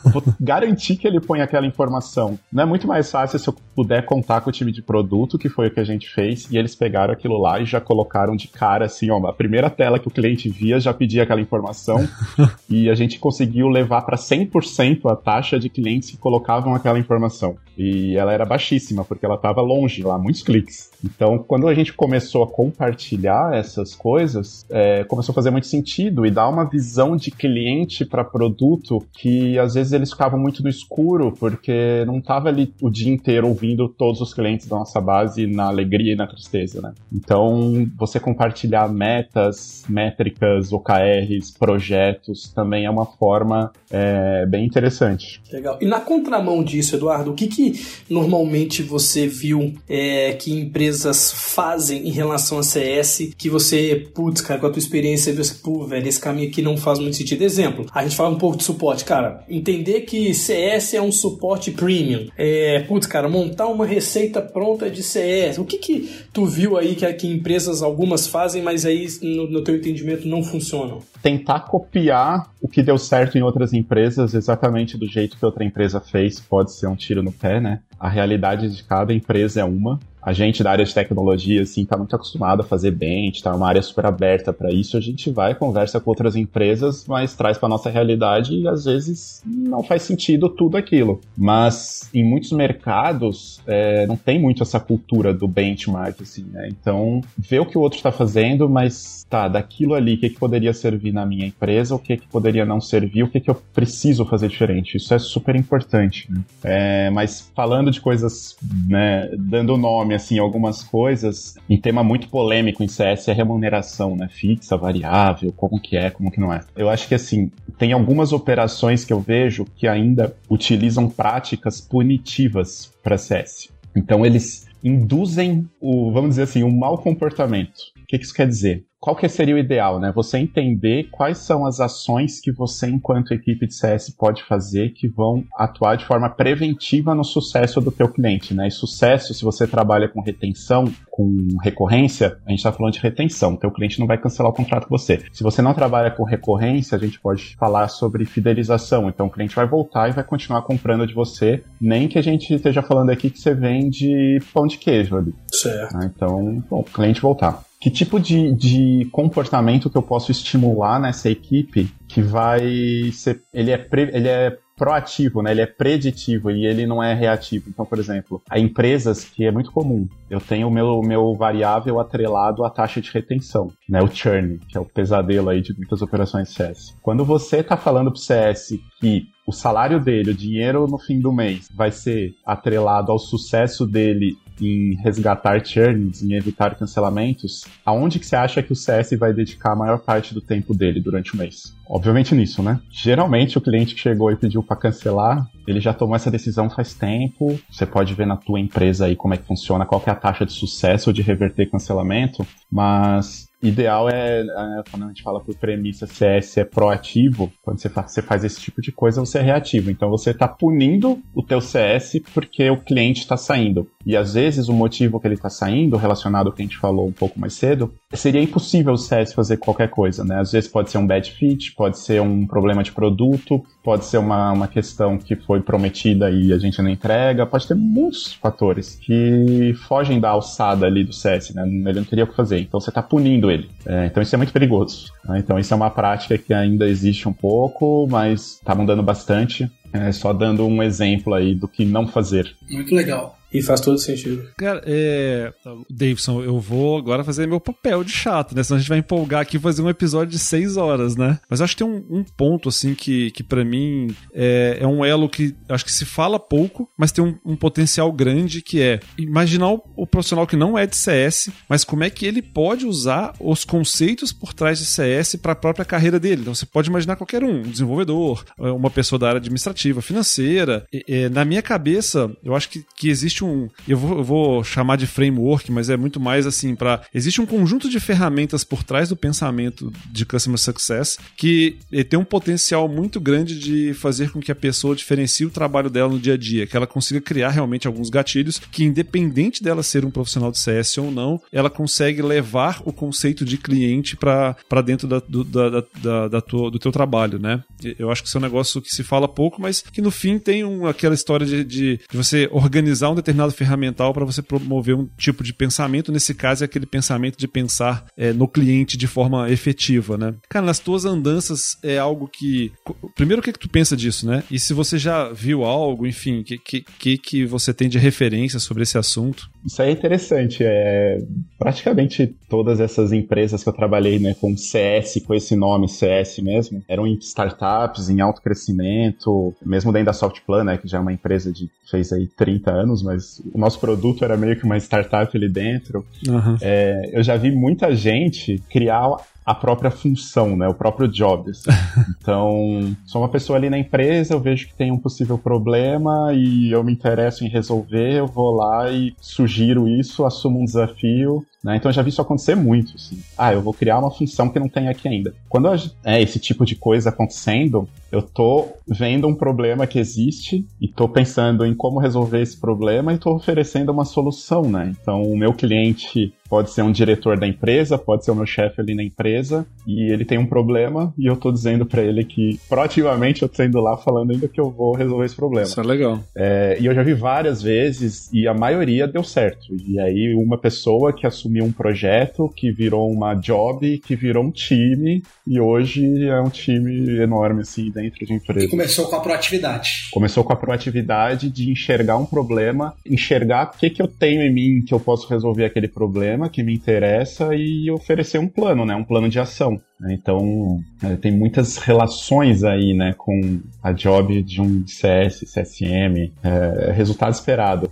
[0.03, 2.39] vou garantir que ele põe aquela informação?
[2.51, 5.49] Não é muito mais fácil se eu puder contar com o time de produto, que
[5.49, 8.35] foi o que a gente fez fez e eles pegaram aquilo lá e já colocaram
[8.35, 12.07] de cara assim, ó, a primeira tela que o cliente via já pedia aquela informação
[12.69, 17.55] e a gente conseguiu levar para 100% a taxa de clientes que colocavam aquela informação.
[17.77, 20.91] E ela era baixíssima porque ela estava longe, lá muitos cliques.
[21.03, 26.25] Então, quando a gente começou a compartilhar essas coisas, é, começou a fazer muito sentido
[26.25, 30.69] e dar uma visão de cliente para produto que às vezes eles ficavam muito no
[30.69, 35.45] escuro porque não estava ali o dia inteiro ouvindo todos os clientes da nossa base
[35.45, 36.93] na alegria na tristeza, né?
[37.11, 45.41] Então, você compartilhar metas, métricas, OKRs, projetos também é uma forma é, bem interessante.
[45.51, 45.77] Legal.
[45.81, 52.07] E na contramão disso, Eduardo, o que, que normalmente você viu é, que empresas fazem
[52.07, 56.07] em relação a CS que você, putz, cara, com a tua experiência, você, pô, velho,
[56.07, 57.41] esse caminho aqui não faz muito sentido.
[57.43, 61.71] Exemplo, a gente fala um pouco de suporte, cara, entender que CS é um suporte
[61.71, 62.27] premium.
[62.37, 65.57] É, putz, cara, montar uma receita pronta de CS.
[65.57, 69.63] O que que tu viu aí que, que empresas algumas fazem, mas aí no, no
[69.63, 70.99] teu entendimento não funcionam?
[71.21, 75.99] Tentar copiar o que deu certo em outras empresas exatamente do jeito que outra empresa
[75.99, 77.79] fez pode ser um tiro no pé, né?
[77.99, 81.95] A realidade de cada empresa é uma a gente da área de tecnologia, assim, tá
[81.95, 85.53] muito acostumado a fazer gente tá uma área super aberta para isso, a gente vai,
[85.53, 90.49] conversa com outras empresas, mas traz para nossa realidade e às vezes não faz sentido
[90.49, 91.21] tudo aquilo.
[91.37, 96.69] Mas em muitos mercados é, não tem muito essa cultura do benchmark, assim, né?
[96.69, 100.39] Então, ver o que o outro está fazendo, mas tá, daquilo ali, o que, que
[100.39, 103.55] poderia servir na minha empresa, o que, que poderia não servir, o que, que eu
[103.73, 104.97] preciso fazer diferente.
[104.97, 106.31] Isso é super importante.
[106.31, 106.41] Né?
[106.63, 108.57] É, mas falando de coisas,
[108.87, 111.55] né, dando nome assim, algumas coisas.
[111.69, 114.27] Um tema muito polêmico em CS é remuneração, né?
[114.29, 116.61] Fixa, variável, como que é, como que não é.
[116.75, 122.91] Eu acho que, assim, tem algumas operações que eu vejo que ainda utilizam práticas punitivas
[123.03, 123.69] para CS.
[123.95, 127.77] Então, eles induzem o, vamos dizer assim, um mau comportamento.
[128.01, 128.85] O que isso quer dizer?
[129.05, 130.11] Qual que seria o ideal, né?
[130.15, 135.07] Você entender quais são as ações que você, enquanto equipe de CS, pode fazer que
[135.07, 138.67] vão atuar de forma preventiva no sucesso do teu cliente, né?
[138.67, 143.55] E sucesso, se você trabalha com retenção, com recorrência, a gente está falando de retenção.
[143.55, 145.21] Teu cliente não vai cancelar o contrato com você.
[145.31, 149.07] Se você não trabalha com recorrência, a gente pode falar sobre fidelização.
[149.07, 152.51] Então, o cliente vai voltar e vai continuar comprando de você, nem que a gente
[152.51, 155.35] esteja falando aqui que você vende pão de queijo ali.
[155.51, 155.95] Certo.
[156.03, 161.29] Então, bom, o cliente voltar que tipo de, de comportamento que eu posso estimular nessa
[161.29, 163.43] equipe que vai ser.
[163.53, 165.51] Ele é, pre, ele é proativo, né?
[165.51, 167.69] Ele é preditivo e ele não é reativo.
[167.69, 170.07] Então, por exemplo, há empresas que é muito comum.
[170.31, 174.01] Eu tenho o meu, meu variável atrelado à taxa de retenção, né?
[174.01, 176.97] O churn, que é o pesadelo aí de muitas operações CS.
[177.03, 181.19] Quando você está falando para o CS que o salário dele, o dinheiro no fim
[181.19, 188.19] do mês, vai ser atrelado ao sucesso dele em resgatar churns, em evitar cancelamentos, aonde
[188.19, 191.33] que você acha que o CS vai dedicar a maior parte do tempo dele durante
[191.33, 191.75] o mês?
[191.87, 192.79] Obviamente nisso, né?
[192.89, 196.93] Geralmente o cliente que chegou e pediu para cancelar, ele já tomou essa decisão faz
[196.93, 197.59] tempo.
[197.69, 200.15] Você pode ver na tua empresa aí como é que funciona, qual que é a
[200.15, 205.55] taxa de sucesso de reverter cancelamento, mas ideal é, é, quando a gente fala por
[205.55, 209.41] premissa CS é proativo, quando você faz, você faz esse tipo de coisa, você é
[209.41, 209.89] reativo.
[209.89, 213.87] Então você está punindo o teu CS porque o cliente está saindo.
[214.05, 217.07] E às vezes o motivo que ele está saindo, relacionado ao que a gente falou
[217.07, 220.39] um pouco mais cedo, seria impossível o CS fazer qualquer coisa, né?
[220.39, 224.17] Às vezes pode ser um bad fit, pode ser um problema de produto, pode ser
[224.17, 228.95] uma, uma questão que foi prometida e a gente não entrega, pode ter muitos fatores
[228.95, 231.63] que fogem da alçada ali do CS, né?
[231.65, 232.59] Ele não teria o que fazer.
[232.59, 233.69] Então você está punindo ele.
[233.85, 235.11] É, então isso é muito perigoso.
[235.23, 235.39] Né?
[235.39, 239.69] Então isso é uma prática que ainda existe um pouco, mas está mudando bastante.
[239.93, 242.53] É, só dando um exemplo aí do que não fazer.
[242.69, 243.37] Muito legal.
[243.55, 244.49] E faz todo sentido.
[244.57, 245.53] Cara, é.
[245.89, 248.61] Davidson, eu vou agora fazer meu papel de chato, né?
[248.61, 251.39] Senão a gente vai empolgar aqui e fazer um episódio de seis horas, né?
[251.49, 255.05] Mas acho que tem um, um ponto, assim, que, que para mim é, é, um
[255.05, 258.99] elo que acho que se fala pouco, mas tem um, um potencial grande que é
[259.17, 262.85] imaginar o, o, profissional que não é de CS, mas como é que ele pode
[262.85, 266.41] usar os conceitos por trás de CS para a própria carreira dele.
[266.41, 270.85] Então você pode imaginar qualquer um, um desenvolvedor, uma pessoa da área administrativa, financeira.
[270.91, 273.69] E, e, na minha cabeça, eu acho que, que existe um.
[273.87, 277.45] Eu vou, eu vou chamar de framework, mas é muito mais assim para Existe um
[277.45, 281.77] conjunto de ferramentas por trás do pensamento de Customer Success que
[282.09, 286.11] tem um potencial muito grande de fazer com que a pessoa diferencie o trabalho dela
[286.11, 290.05] no dia a dia, que ela consiga criar realmente alguns gatilhos que, independente dela ser
[290.05, 295.07] um profissional de CS ou não, ela consegue levar o conceito de cliente para dentro
[295.07, 297.63] da, do, da, da, da tua, do teu trabalho, né?
[297.99, 300.39] Eu acho que isso é um negócio que se fala pouco, mas que no fim
[300.39, 304.41] tem um, aquela história de, de, de você organizar um determinado determinado ferramental para você
[304.41, 306.11] promover um tipo de pensamento.
[306.11, 310.33] Nesse caso, é aquele pensamento de pensar é, no cliente de forma efetiva, né?
[310.49, 312.71] Cara, nas tuas andanças é algo que.
[313.15, 314.43] Primeiro, o que, que tu pensa disso, né?
[314.49, 318.59] E se você já viu algo, enfim, o que, que, que você tem de referência
[318.59, 319.49] sobre esse assunto?
[319.65, 320.63] Isso é interessante.
[320.63, 321.17] É,
[321.57, 326.83] praticamente todas essas empresas que eu trabalhei né, com CS, com esse nome CS mesmo,
[326.87, 331.13] eram em startups, em alto crescimento, mesmo dentro da Softplan, né, que já é uma
[331.13, 333.14] empresa de fez aí 30 anos, mas
[333.53, 336.05] o nosso produto era meio que uma startup ali dentro.
[336.27, 336.57] Uhum.
[336.61, 339.15] É, eu já vi muita gente criar
[339.45, 340.67] a própria função, né?
[340.67, 341.51] O próprio job.
[341.51, 341.69] Assim.
[342.25, 346.71] Então, sou uma pessoa ali na empresa, eu vejo que tem um possível problema e
[346.71, 351.77] eu me interesso em resolver, eu vou lá e sugiro isso, assumo um desafio né?
[351.77, 352.93] Então eu já vi isso acontecer muito.
[352.95, 353.19] Assim.
[353.35, 355.33] Ah, eu vou criar uma função que não tem aqui ainda.
[355.49, 355.67] Quando
[356.03, 361.09] é esse tipo de coisa acontecendo, eu tô vendo um problema que existe e tô
[361.09, 364.95] pensando em como resolver esse problema e tô oferecendo uma solução, né?
[365.01, 368.81] Então o meu cliente pode ser um diretor da empresa, pode ser o meu chefe
[368.81, 372.59] ali na empresa e ele tem um problema e eu tô dizendo para ele que
[372.69, 375.67] proativamente eu tô indo lá falando ainda que eu vou resolver esse problema.
[375.67, 376.19] Isso é legal.
[376.35, 379.75] É, e eu já vi várias vezes e a maioria deu certo.
[379.87, 384.51] E aí uma pessoa que assumiu um projeto que virou uma job, que virou um
[384.51, 388.65] time, e hoje é um time enorme, assim, dentro de empresa.
[388.65, 389.89] E começou com a proatividade.
[390.11, 394.53] Começou com a proatividade de enxergar um problema, enxergar o que, que eu tenho em
[394.53, 398.95] mim que eu posso resolver aquele problema que me interessa e oferecer um plano, né?
[398.95, 399.81] Um plano de ação.
[400.09, 406.91] Então, é, tem muitas relações aí, né, com a job de um CS, CSM, é,
[406.91, 407.91] resultado esperado.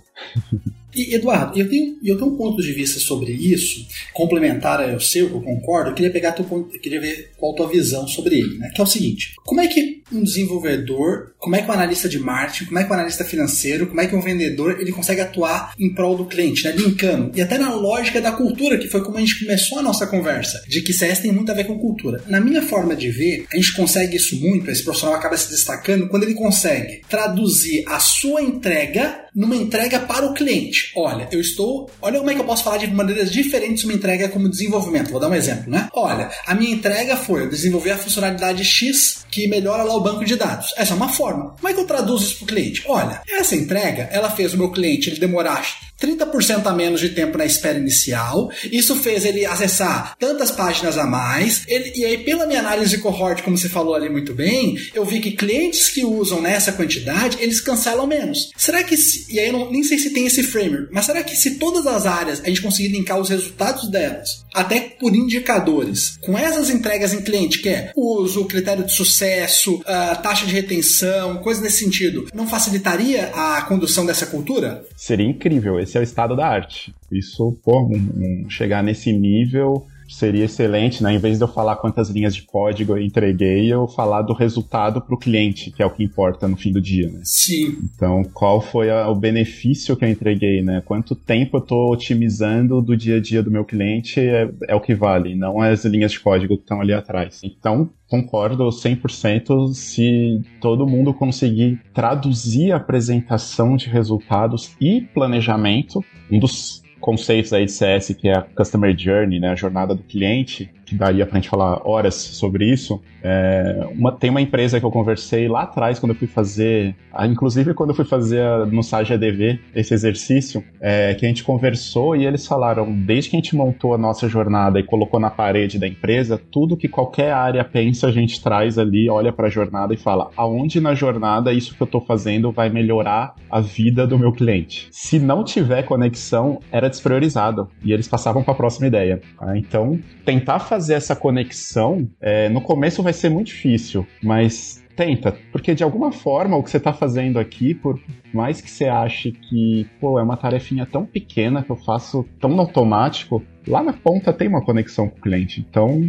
[0.94, 5.28] E, Eduardo, eu tenho, eu tenho um ponto de vista sobre isso, complementar ao seu,
[5.28, 6.44] que eu concordo, eu queria pegar teu
[6.80, 8.70] queria ver qual a tua visão sobre ele, né?
[8.72, 12.18] Que é o seguinte: como é que um desenvolvedor, como é que um analista de
[12.18, 15.74] marketing, como é que um analista financeiro, como é que um vendedor ele consegue atuar
[15.78, 16.72] em prol do cliente, né?
[16.72, 17.32] Linkando.
[17.34, 20.62] E até na lógica da cultura, que foi como a gente começou a nossa conversa,
[20.68, 21.93] de que CS tem muito a ver com cultura.
[22.26, 26.08] Na minha forma de ver, a gente consegue isso muito, esse profissional acaba se destacando
[26.08, 30.92] quando ele consegue traduzir a sua entrega numa entrega para o cliente.
[30.96, 31.90] Olha, eu estou.
[32.00, 35.10] Olha como é que eu posso falar de maneiras diferentes uma entrega como desenvolvimento.
[35.10, 35.88] Vou dar um exemplo, né?
[35.92, 40.24] Olha, a minha entrega foi eu desenvolver a funcionalidade X que melhora lá o banco
[40.24, 40.72] de dados.
[40.76, 41.56] Essa é uma forma.
[41.56, 42.82] Como é que eu traduzo isso para o cliente?
[42.86, 45.64] Olha, essa entrega, ela fez o meu cliente ele demorar
[46.00, 48.50] 30% a menos de tempo na espera inicial.
[48.70, 51.64] Isso fez ele acessar tantas páginas a mais.
[51.66, 55.04] Ele, e aí, pela minha análise de cohort, como você falou ali muito bem, eu
[55.04, 58.50] vi que clientes que usam nessa quantidade, eles cancelam menos.
[58.56, 61.22] Será que, se, e aí eu não, nem sei se tem esse framework, mas será
[61.22, 66.16] que se todas as áreas a gente conseguir linkar os resultados delas, até por indicadores,
[66.20, 71.38] com essas entregas em cliente, que é uso, critério de sucesso, uh, taxa de retenção,
[71.38, 74.84] coisas nesse sentido, não facilitaria a condução dessa cultura?
[74.96, 76.94] Seria incrível esse é o estado da arte.
[77.10, 81.14] Isso, pô, um, um, chegar nesse nível seria excelente, né?
[81.14, 85.00] Em vez de eu falar quantas linhas de código eu entreguei, eu falar do resultado
[85.00, 87.20] para o cliente, que é o que importa no fim do dia, né?
[87.24, 87.78] Sim.
[87.94, 90.82] Então, qual foi a, o benefício que eu entreguei, né?
[90.84, 94.80] Quanto tempo eu estou otimizando do dia a dia do meu cliente é, é o
[94.80, 97.40] que vale, não as linhas de código que estão ali atrás.
[97.42, 106.04] Então, concordo 100% se todo mundo conseguir traduzir a apresentação de resultados e planejamento.
[106.30, 110.02] Um dos conceitos aí de CS, que é a Customer Journey, né, a jornada do
[110.02, 113.00] cliente, daria pra gente falar horas sobre isso.
[113.22, 116.94] É, uma, tem uma empresa que eu conversei lá atrás, quando eu fui fazer,
[117.26, 121.42] inclusive quando eu fui fazer a, no SAGE ADV esse exercício, é, que a gente
[121.42, 125.30] conversou e eles falaram, desde que a gente montou a nossa jornada e colocou na
[125.30, 129.50] parede da empresa, tudo que qualquer área pensa, a gente traz ali, olha para a
[129.50, 134.06] jornada e fala, aonde na jornada isso que eu estou fazendo vai melhorar a vida
[134.06, 134.88] do meu cliente.
[134.90, 139.20] Se não tiver conexão, era despriorizado e eles passavam para a próxima ideia.
[139.38, 139.56] Tá?
[139.56, 145.74] Então, tentar fazer essa conexão, é, no começo vai ser muito difícil, mas tenta, porque
[145.74, 148.00] de alguma forma o que você está fazendo aqui, por
[148.32, 152.58] mais que você ache que, pô, é uma tarefinha tão pequena que eu faço tão
[152.58, 155.64] automático, lá na ponta tem uma conexão com o cliente.
[155.68, 156.08] Então,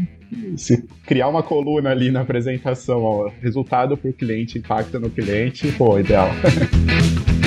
[0.55, 5.71] se criar uma coluna ali na apresentação, ó, resultado para o cliente, impacta no cliente,
[5.73, 6.29] pô, ideal.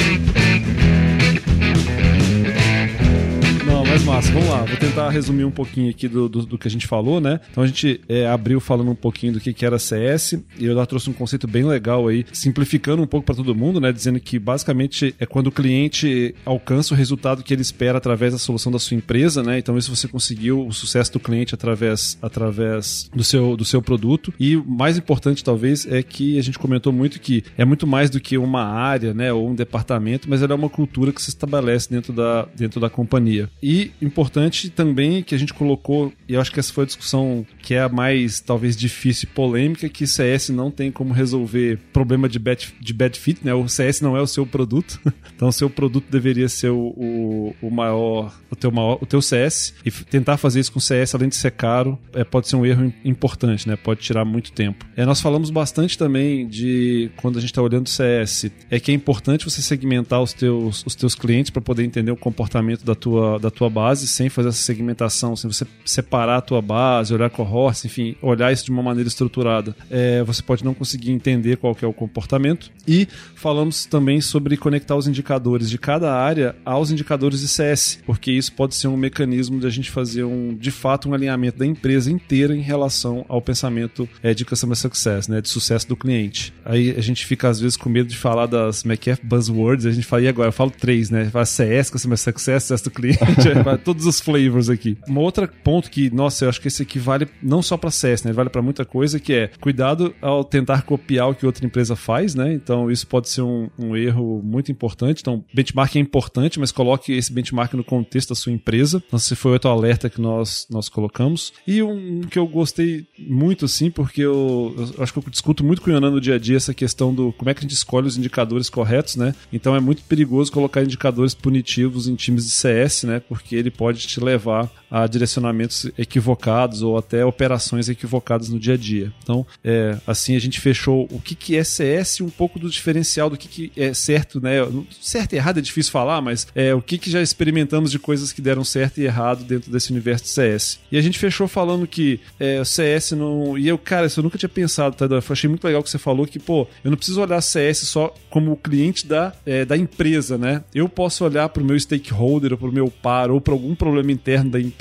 [4.18, 4.64] massa, vamos lá.
[4.64, 7.38] Vou tentar resumir um pouquinho aqui do, do, do que a gente falou, né?
[7.50, 10.74] Então a gente é, abriu falando um pouquinho do que, que era CS e eu
[10.74, 13.92] já trouxe um conceito bem legal aí, simplificando um pouco para todo mundo, né?
[13.92, 18.38] Dizendo que basicamente é quando o cliente alcança o resultado que ele espera através da
[18.38, 19.59] solução da sua empresa, né?
[19.59, 24.35] Então isso você conseguiu o sucesso do cliente através, através do, seu, do seu produto.
[24.38, 28.11] E o mais importante, talvez, é que a gente comentou muito que é muito mais
[28.11, 29.33] do que uma área, né?
[29.33, 32.90] Ou um departamento, mas ela é uma cultura que se estabelece dentro da, dentro da
[32.90, 33.48] companhia.
[33.62, 37.47] E importante também que a gente colocou, e eu acho que essa foi a discussão
[37.62, 42.29] que é a mais talvez difícil e polêmica, que CS não tem como resolver problema
[42.29, 43.55] de bad, de bad fit, né?
[43.55, 45.01] O CS não é o seu produto,
[45.35, 49.21] então o seu produto deveria ser o, o, o maior, o teu maior, o teu
[49.21, 52.65] CS e tentar fazer isso com CS além de ser caro é, pode ser um
[52.65, 53.77] erro importante, né?
[53.77, 54.87] Pode tirar muito tempo.
[54.96, 58.94] É, nós falamos bastante também de quando a gente está olhando CS, é que é
[58.94, 63.38] importante você segmentar os teus, os teus clientes para poder entender o comportamento da tua,
[63.38, 67.85] da tua base sem fazer essa segmentação, sem você separar a tua base, olhar cohorts,
[67.85, 69.75] enfim, olhar isso de uma maneira estruturada.
[69.90, 72.71] É, você pode não conseguir entender qual é o comportamento.
[72.87, 78.31] E falamos também sobre conectar os indicadores de cada área aos indicadores de CS, porque
[78.31, 81.67] isso pode ser um mecanismo de a gente fazer um, de fato, um alinhamento da
[81.67, 86.53] empresa inteira em relação ao pensamento é, de customer success, né, de sucesso do cliente.
[86.65, 89.19] Aí a gente fica às vezes com medo de falar das como é que é,
[89.23, 90.49] buzzwords, a gente fala, e agora?
[90.49, 91.27] Eu falo três, né?
[91.27, 93.19] Fala CS, customer success, sucesso do cliente,
[93.89, 94.99] todos os flavors aqui.
[95.09, 98.23] Um outro ponto que, nossa, eu acho que esse aqui vale não só para CS,
[98.23, 98.33] né?
[98.35, 102.35] Vale para muita coisa, que é cuidado ao tentar copiar o que outra empresa faz,
[102.35, 102.53] né?
[102.53, 105.23] Então isso pode ser um, um erro muito importante.
[105.23, 109.03] Então, benchmark é importante, mas coloque esse benchmark no contexto da sua empresa.
[109.07, 111.55] Então, esse foi outro alerta que nós, nós colocamos.
[111.67, 115.81] E um que eu gostei muito, assim, porque eu, eu acho que eu discuto muito
[115.81, 117.73] com o Yonan no dia a dia essa questão do como é que a gente
[117.73, 119.35] escolhe os indicadores corretos, né?
[119.51, 123.21] Então é muito perigoso colocar indicadores punitivos em times de CS, né?
[123.21, 128.77] Porque ele pode te levar a direcionamentos equivocados ou até operações equivocadas no dia a
[128.77, 129.13] dia.
[129.23, 133.29] Então, é, assim a gente fechou o que, que é CS um pouco do diferencial
[133.29, 134.59] do que, que é certo, né?
[135.01, 138.33] Certo e errado é difícil falar, mas é o que, que já experimentamos de coisas
[138.33, 140.81] que deram certo e errado dentro desse universo de CS.
[140.91, 143.59] E a gente fechou falando que é, CS não.
[143.59, 145.05] E eu, cara, isso eu nunca tinha pensado, tá?
[145.05, 148.15] Eu achei muito legal que você falou que, pô, eu não preciso olhar CS só
[148.31, 150.63] como cliente da, é, da empresa, né?
[150.75, 153.75] Eu posso olhar para o meu stakeholder, ou para o meu par, ou para algum
[153.75, 154.77] problema interno da empresa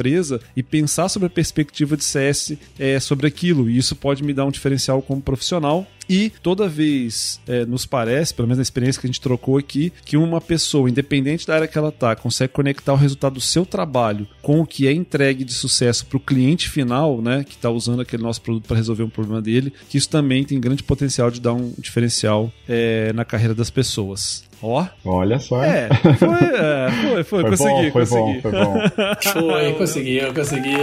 [0.55, 3.69] e pensar sobre a perspectiva de CS é, sobre aquilo.
[3.69, 8.33] E isso pode me dar um diferencial como profissional e toda vez é, nos parece,
[8.33, 11.67] pelo menos na experiência que a gente trocou aqui, que uma pessoa, independente da área
[11.67, 15.43] que ela tá, consegue conectar o resultado do seu trabalho com o que é entregue
[15.43, 19.03] de sucesso para o cliente final, né, que está usando aquele nosso produto para resolver
[19.03, 23.25] um problema dele, que isso também tem grande potencial de dar um diferencial é, na
[23.25, 24.47] carreira das pessoas.
[24.61, 24.85] Ó.
[25.05, 25.63] Olha só.
[25.63, 25.87] É,
[26.17, 28.33] foi, é, foi, foi, foi, consegui, bom, foi consegui.
[28.33, 29.51] Bom, foi bom.
[29.51, 30.77] Foi, conseguiu, conseguiu.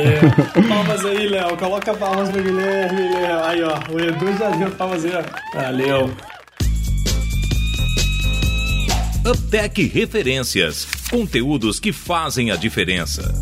[0.68, 1.56] Palmas aí, Léo.
[1.56, 3.44] Coloca palmas pro Guilherme, Léo.
[3.44, 3.74] Aí, ó.
[3.92, 5.56] O Edu já deu palmas aí, ó.
[5.56, 6.10] Valeu.
[9.24, 10.86] Uptech Referências.
[11.10, 13.32] Conteúdos que fazem a diferença.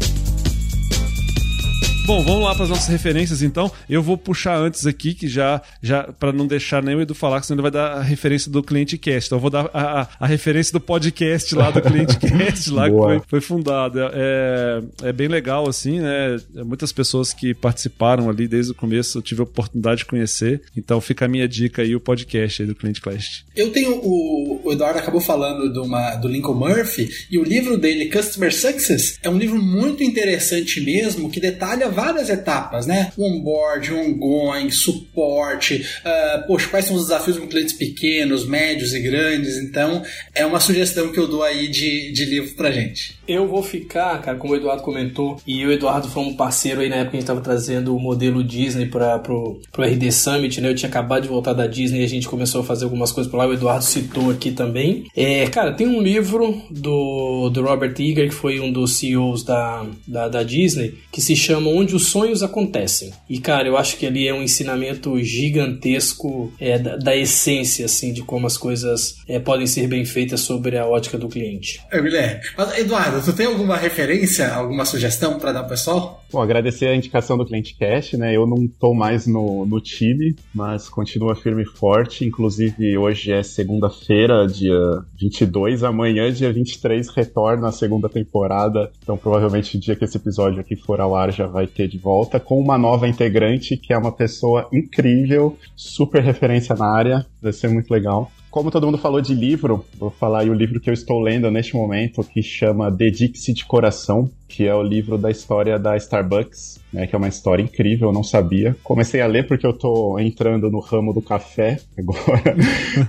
[2.12, 3.72] Bom, vamos lá para as nossas referências então.
[3.88, 7.40] Eu vou puxar antes aqui, que já, já para não deixar nem o Edu falar,
[7.40, 9.28] que senão ele vai dar a referência do Cliente Cast.
[9.28, 12.90] Então eu vou dar a, a, a referência do podcast lá do Cliente Cast, lá
[12.90, 13.98] que foi, foi fundado.
[14.12, 16.38] É, é bem legal, assim, né?
[16.66, 20.60] Muitas pessoas que participaram ali desde o começo eu tive a oportunidade de conhecer.
[20.76, 23.46] Então fica a minha dica aí, o podcast aí do Cliente Cast.
[23.56, 27.78] Eu tenho o, o Eduardo acabou falando de uma, do Lincoln Murphy, e o livro
[27.78, 33.12] dele, Customer Success, é um livro muito interessante mesmo, que detalha várias etapas, né?
[33.18, 39.56] Onboard, ongoing, suporte, uh, poxa, quais são os desafios com clientes pequenos, médios e grandes.
[39.58, 40.02] Então,
[40.34, 43.18] é uma sugestão que eu dou aí de, de livro pra gente.
[43.26, 46.88] Eu vou ficar, cara, como o Eduardo comentou, e o Eduardo foi um parceiro aí
[46.88, 50.60] na época que a gente tava trazendo o modelo Disney para pro, pro RD Summit,
[50.60, 50.68] né?
[50.68, 53.30] Eu tinha acabado de voltar da Disney e a gente começou a fazer algumas coisas
[53.30, 53.46] por lá.
[53.46, 55.04] O Eduardo citou aqui também.
[55.16, 59.86] É, cara, tem um livro do, do Robert Eager, que foi um dos CEOs da,
[60.06, 63.12] da, da Disney, que se chama Onde os Sonhos Acontecem.
[63.28, 68.12] E, cara, eu acho que ali é um ensinamento gigantesco é, da, da, essência, assim,
[68.12, 71.80] de como as coisas é, podem ser bem feitas sobre a ótica do cliente.
[71.90, 72.40] É, Guilherme.
[72.56, 76.22] Mas, Eduardo, tu tem alguma referência, alguma sugestão para dar pro pessoal?
[76.32, 78.34] Bom, agradecer a indicação do Cliente Cash, né?
[78.34, 82.24] Eu não tô mais no, no time, mas continua firme e forte.
[82.24, 84.78] Inclusive, hoje é segunda-feira, dia
[85.20, 85.84] 22.
[85.84, 88.90] Amanhã, dia 23, retorna a segunda temporada.
[89.02, 92.38] Então, provavelmente, o dia que esse episódio aqui for ao ar já vai de volta
[92.38, 97.68] com uma nova integrante que é uma pessoa incrível, super referência na área, vai ser
[97.68, 98.30] muito legal.
[98.50, 101.50] como todo mundo falou de livro, vou falar aí o livro que eu estou lendo
[101.50, 106.78] neste momento, que chama Dedique-se de Coração, que é o livro da história da Starbucks,
[106.92, 108.76] né, que é uma história incrível, eu não sabia.
[108.84, 112.54] Comecei a ler porque eu tô entrando no ramo do café agora.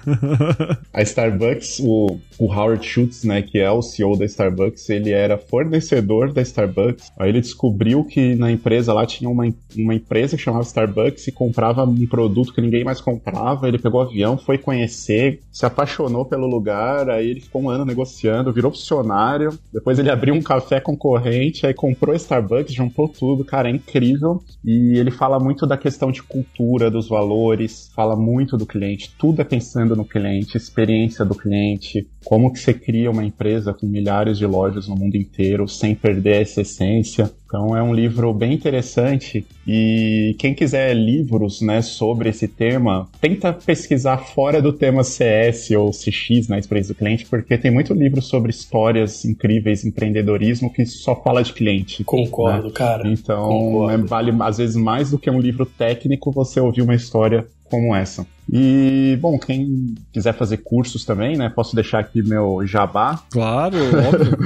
[0.94, 5.38] a Starbucks, o, o Howard Schultz, né, que é o CEO da Starbucks, ele era
[5.38, 7.12] fornecedor da Starbucks.
[7.18, 9.44] Aí ele descobriu que na empresa lá tinha uma,
[9.76, 13.68] uma empresa que chamava Starbucks e comprava um produto que ninguém mais comprava.
[13.68, 17.84] Ele pegou o avião, foi conhecer, se apaixonou pelo lugar, aí ele ficou um ano
[17.84, 19.60] negociando, virou funcionário.
[19.74, 21.33] Depois ele abriu um café concorrente,
[21.66, 24.44] aí comprou Starbucks, juntou tudo, cara, é incrível.
[24.64, 29.42] E ele fala muito da questão de cultura, dos valores, fala muito do cliente, tudo
[29.42, 34.38] é pensando no cliente, experiência do cliente, como que você cria uma empresa com milhares
[34.38, 37.32] de lojas no mundo inteiro sem perder essa essência.
[37.46, 43.54] Então é um livro bem interessante e quem quiser livros né, sobre esse tema, tenta
[43.54, 47.94] pesquisar fora do tema CS ou CX na né, experiência do cliente, porque tem muito
[47.94, 52.04] livro sobre histórias incríveis, empreendedorismo, que só fala de cliente.
[52.04, 52.74] Concordo, né?
[52.74, 53.08] cara.
[53.08, 54.04] Então Concordo.
[54.04, 57.96] É, vale às vezes mais do que um livro técnico você ouvir uma história como
[57.96, 58.26] essa.
[58.52, 61.50] E, bom, quem quiser fazer cursos também, né?
[61.50, 63.24] Posso deixar aqui meu jabá.
[63.32, 63.78] Claro,
[64.08, 64.38] óbvio.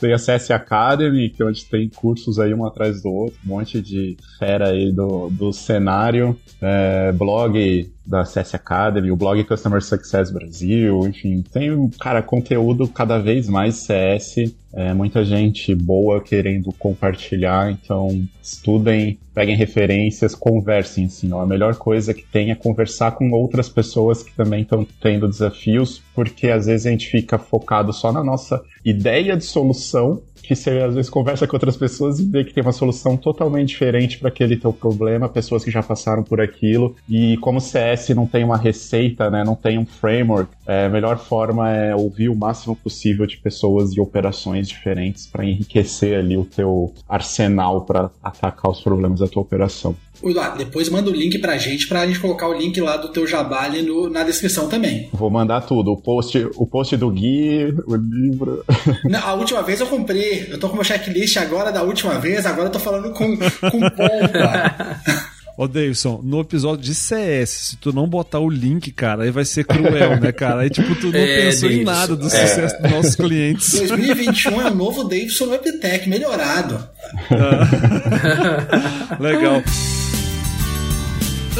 [0.00, 3.48] tem a CS Academy, que é onde tem cursos aí um atrás do outro, um
[3.48, 9.82] monte de fera aí do, do cenário, é, blog da CS Academy, o blog Customer
[9.82, 16.70] Success Brasil, enfim, tem, cara, conteúdo cada vez mais CS, é, muita gente boa querendo
[16.72, 23.12] compartilhar, então estudem, peguem referências, conversem, assim, ó, a melhor coisa que tem é conversar
[23.12, 27.92] com outras pessoas que também estão tendo desafios, porque às vezes a gente fica focado
[27.92, 32.24] só na nossa ideia de solução que você às vezes conversa com outras pessoas e
[32.24, 36.22] vê que tem uma solução totalmente diferente para aquele teu problema, pessoas que já passaram
[36.22, 36.94] por aquilo.
[37.08, 40.88] E como o CS não tem uma receita, né, não tem um framework, é, a
[40.88, 46.36] melhor forma é ouvir o máximo possível de pessoas e operações diferentes para enriquecer ali
[46.36, 49.96] o teu arsenal para atacar os problemas da tua operação.
[50.22, 53.26] Eduardo, depois manda o link pra gente, pra gente colocar o link lá do teu
[53.26, 55.08] jabá ali no, na descrição também.
[55.12, 58.64] Vou mandar tudo, o post, o post do Gui, o livro.
[59.04, 62.46] Não, a última vez eu comprei, eu tô com meu checklist agora da última vez,
[62.46, 65.00] agora eu tô falando com, com pompa.
[65.56, 69.44] Ô, Davidson, no episódio de CS, se tu não botar o link, cara, aí vai
[69.44, 70.62] ser cruel, né, cara?
[70.62, 72.30] Aí, tipo, tu não É, pensou em Davidson, nada do é.
[72.30, 73.70] sucesso dos nossos clientes.
[73.78, 76.88] 2021 é o novo Davidson no Epitec, melhorado.
[79.20, 79.62] Legal.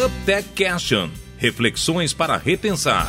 [0.05, 1.09] UpTech Question.
[1.39, 3.09] Reflexões para repensar.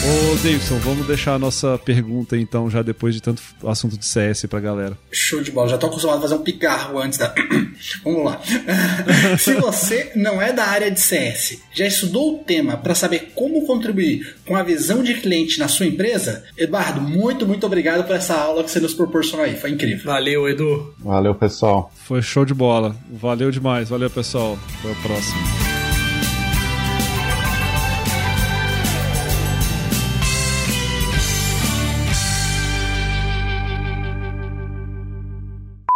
[0.00, 4.46] Ô, Davidson, vamos deixar a nossa pergunta, então, já depois de tanto assunto de CS
[4.46, 4.96] pra galera.
[5.10, 7.34] Show de bola, já tô acostumado a fazer um picarro antes da.
[8.04, 8.40] Vamos lá.
[9.38, 13.66] Se você não é da área de CS, já estudou o tema para saber como
[13.66, 16.44] contribuir com a visão de cliente na sua empresa?
[16.56, 20.04] Eduardo, muito, muito obrigado por essa aula que você nos proporcionou aí, foi incrível.
[20.04, 20.94] Valeu, Edu.
[20.98, 21.92] Valeu, pessoal.
[22.04, 22.94] Foi show de bola.
[23.10, 23.88] Valeu demais.
[23.88, 24.56] Valeu, pessoal.
[24.78, 25.67] Até a próxima.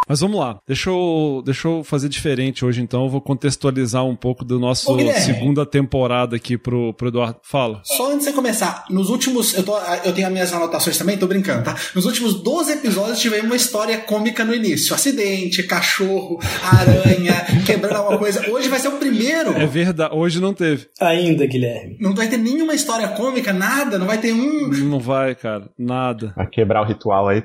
[0.09, 0.59] Mas vamos lá.
[0.67, 3.05] Deixa eu, deixa eu fazer diferente hoje, então.
[3.05, 7.39] Eu vou contextualizar um pouco do nosso Ô, segunda temporada aqui pro, pro Eduardo.
[7.43, 7.81] Fala.
[7.85, 9.55] Só antes de você começar, nos últimos.
[9.55, 11.77] Eu, tô, eu tenho as minhas anotações também, tô brincando, tá?
[11.95, 17.35] Nos últimos 12 episódios tivemos uma história cômica no início: acidente, cachorro, aranha,
[17.65, 18.51] quebrando alguma coisa.
[18.51, 19.53] Hoje vai ser o primeiro.
[19.53, 20.15] É verdade.
[20.15, 20.87] Hoje não teve.
[21.01, 21.97] Ainda, Guilherme.
[22.01, 24.69] Não vai ter nenhuma história cômica, nada, não vai ter um.
[24.69, 25.71] Não vai, cara.
[25.79, 26.33] Nada.
[26.37, 27.43] Vai quebrar o ritual aí.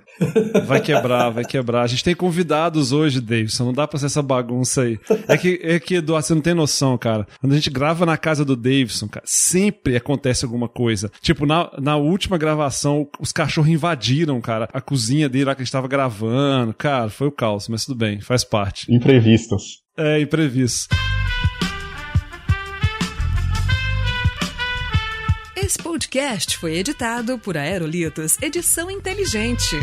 [0.65, 1.83] Vai quebrar, vai quebrar.
[1.83, 2.15] A gente tem
[2.57, 3.65] convidados hoje, Davidson.
[3.65, 4.99] Não dá pra ser essa bagunça aí.
[5.27, 7.27] É que, é que Eduardo, você não tem noção, cara.
[7.39, 11.11] Quando a gente grava na casa do Davidson, cara, sempre acontece alguma coisa.
[11.21, 15.65] Tipo, na, na última gravação, os cachorros invadiram, cara, a cozinha dele lá que a
[15.65, 16.73] gente tava gravando.
[16.73, 18.91] Cara, foi o caos, mas tudo bem, faz parte.
[18.93, 19.83] Imprevistos.
[19.95, 20.95] É imprevisto.
[25.55, 29.75] Esse podcast foi editado por Aerolitos Edição Inteligente.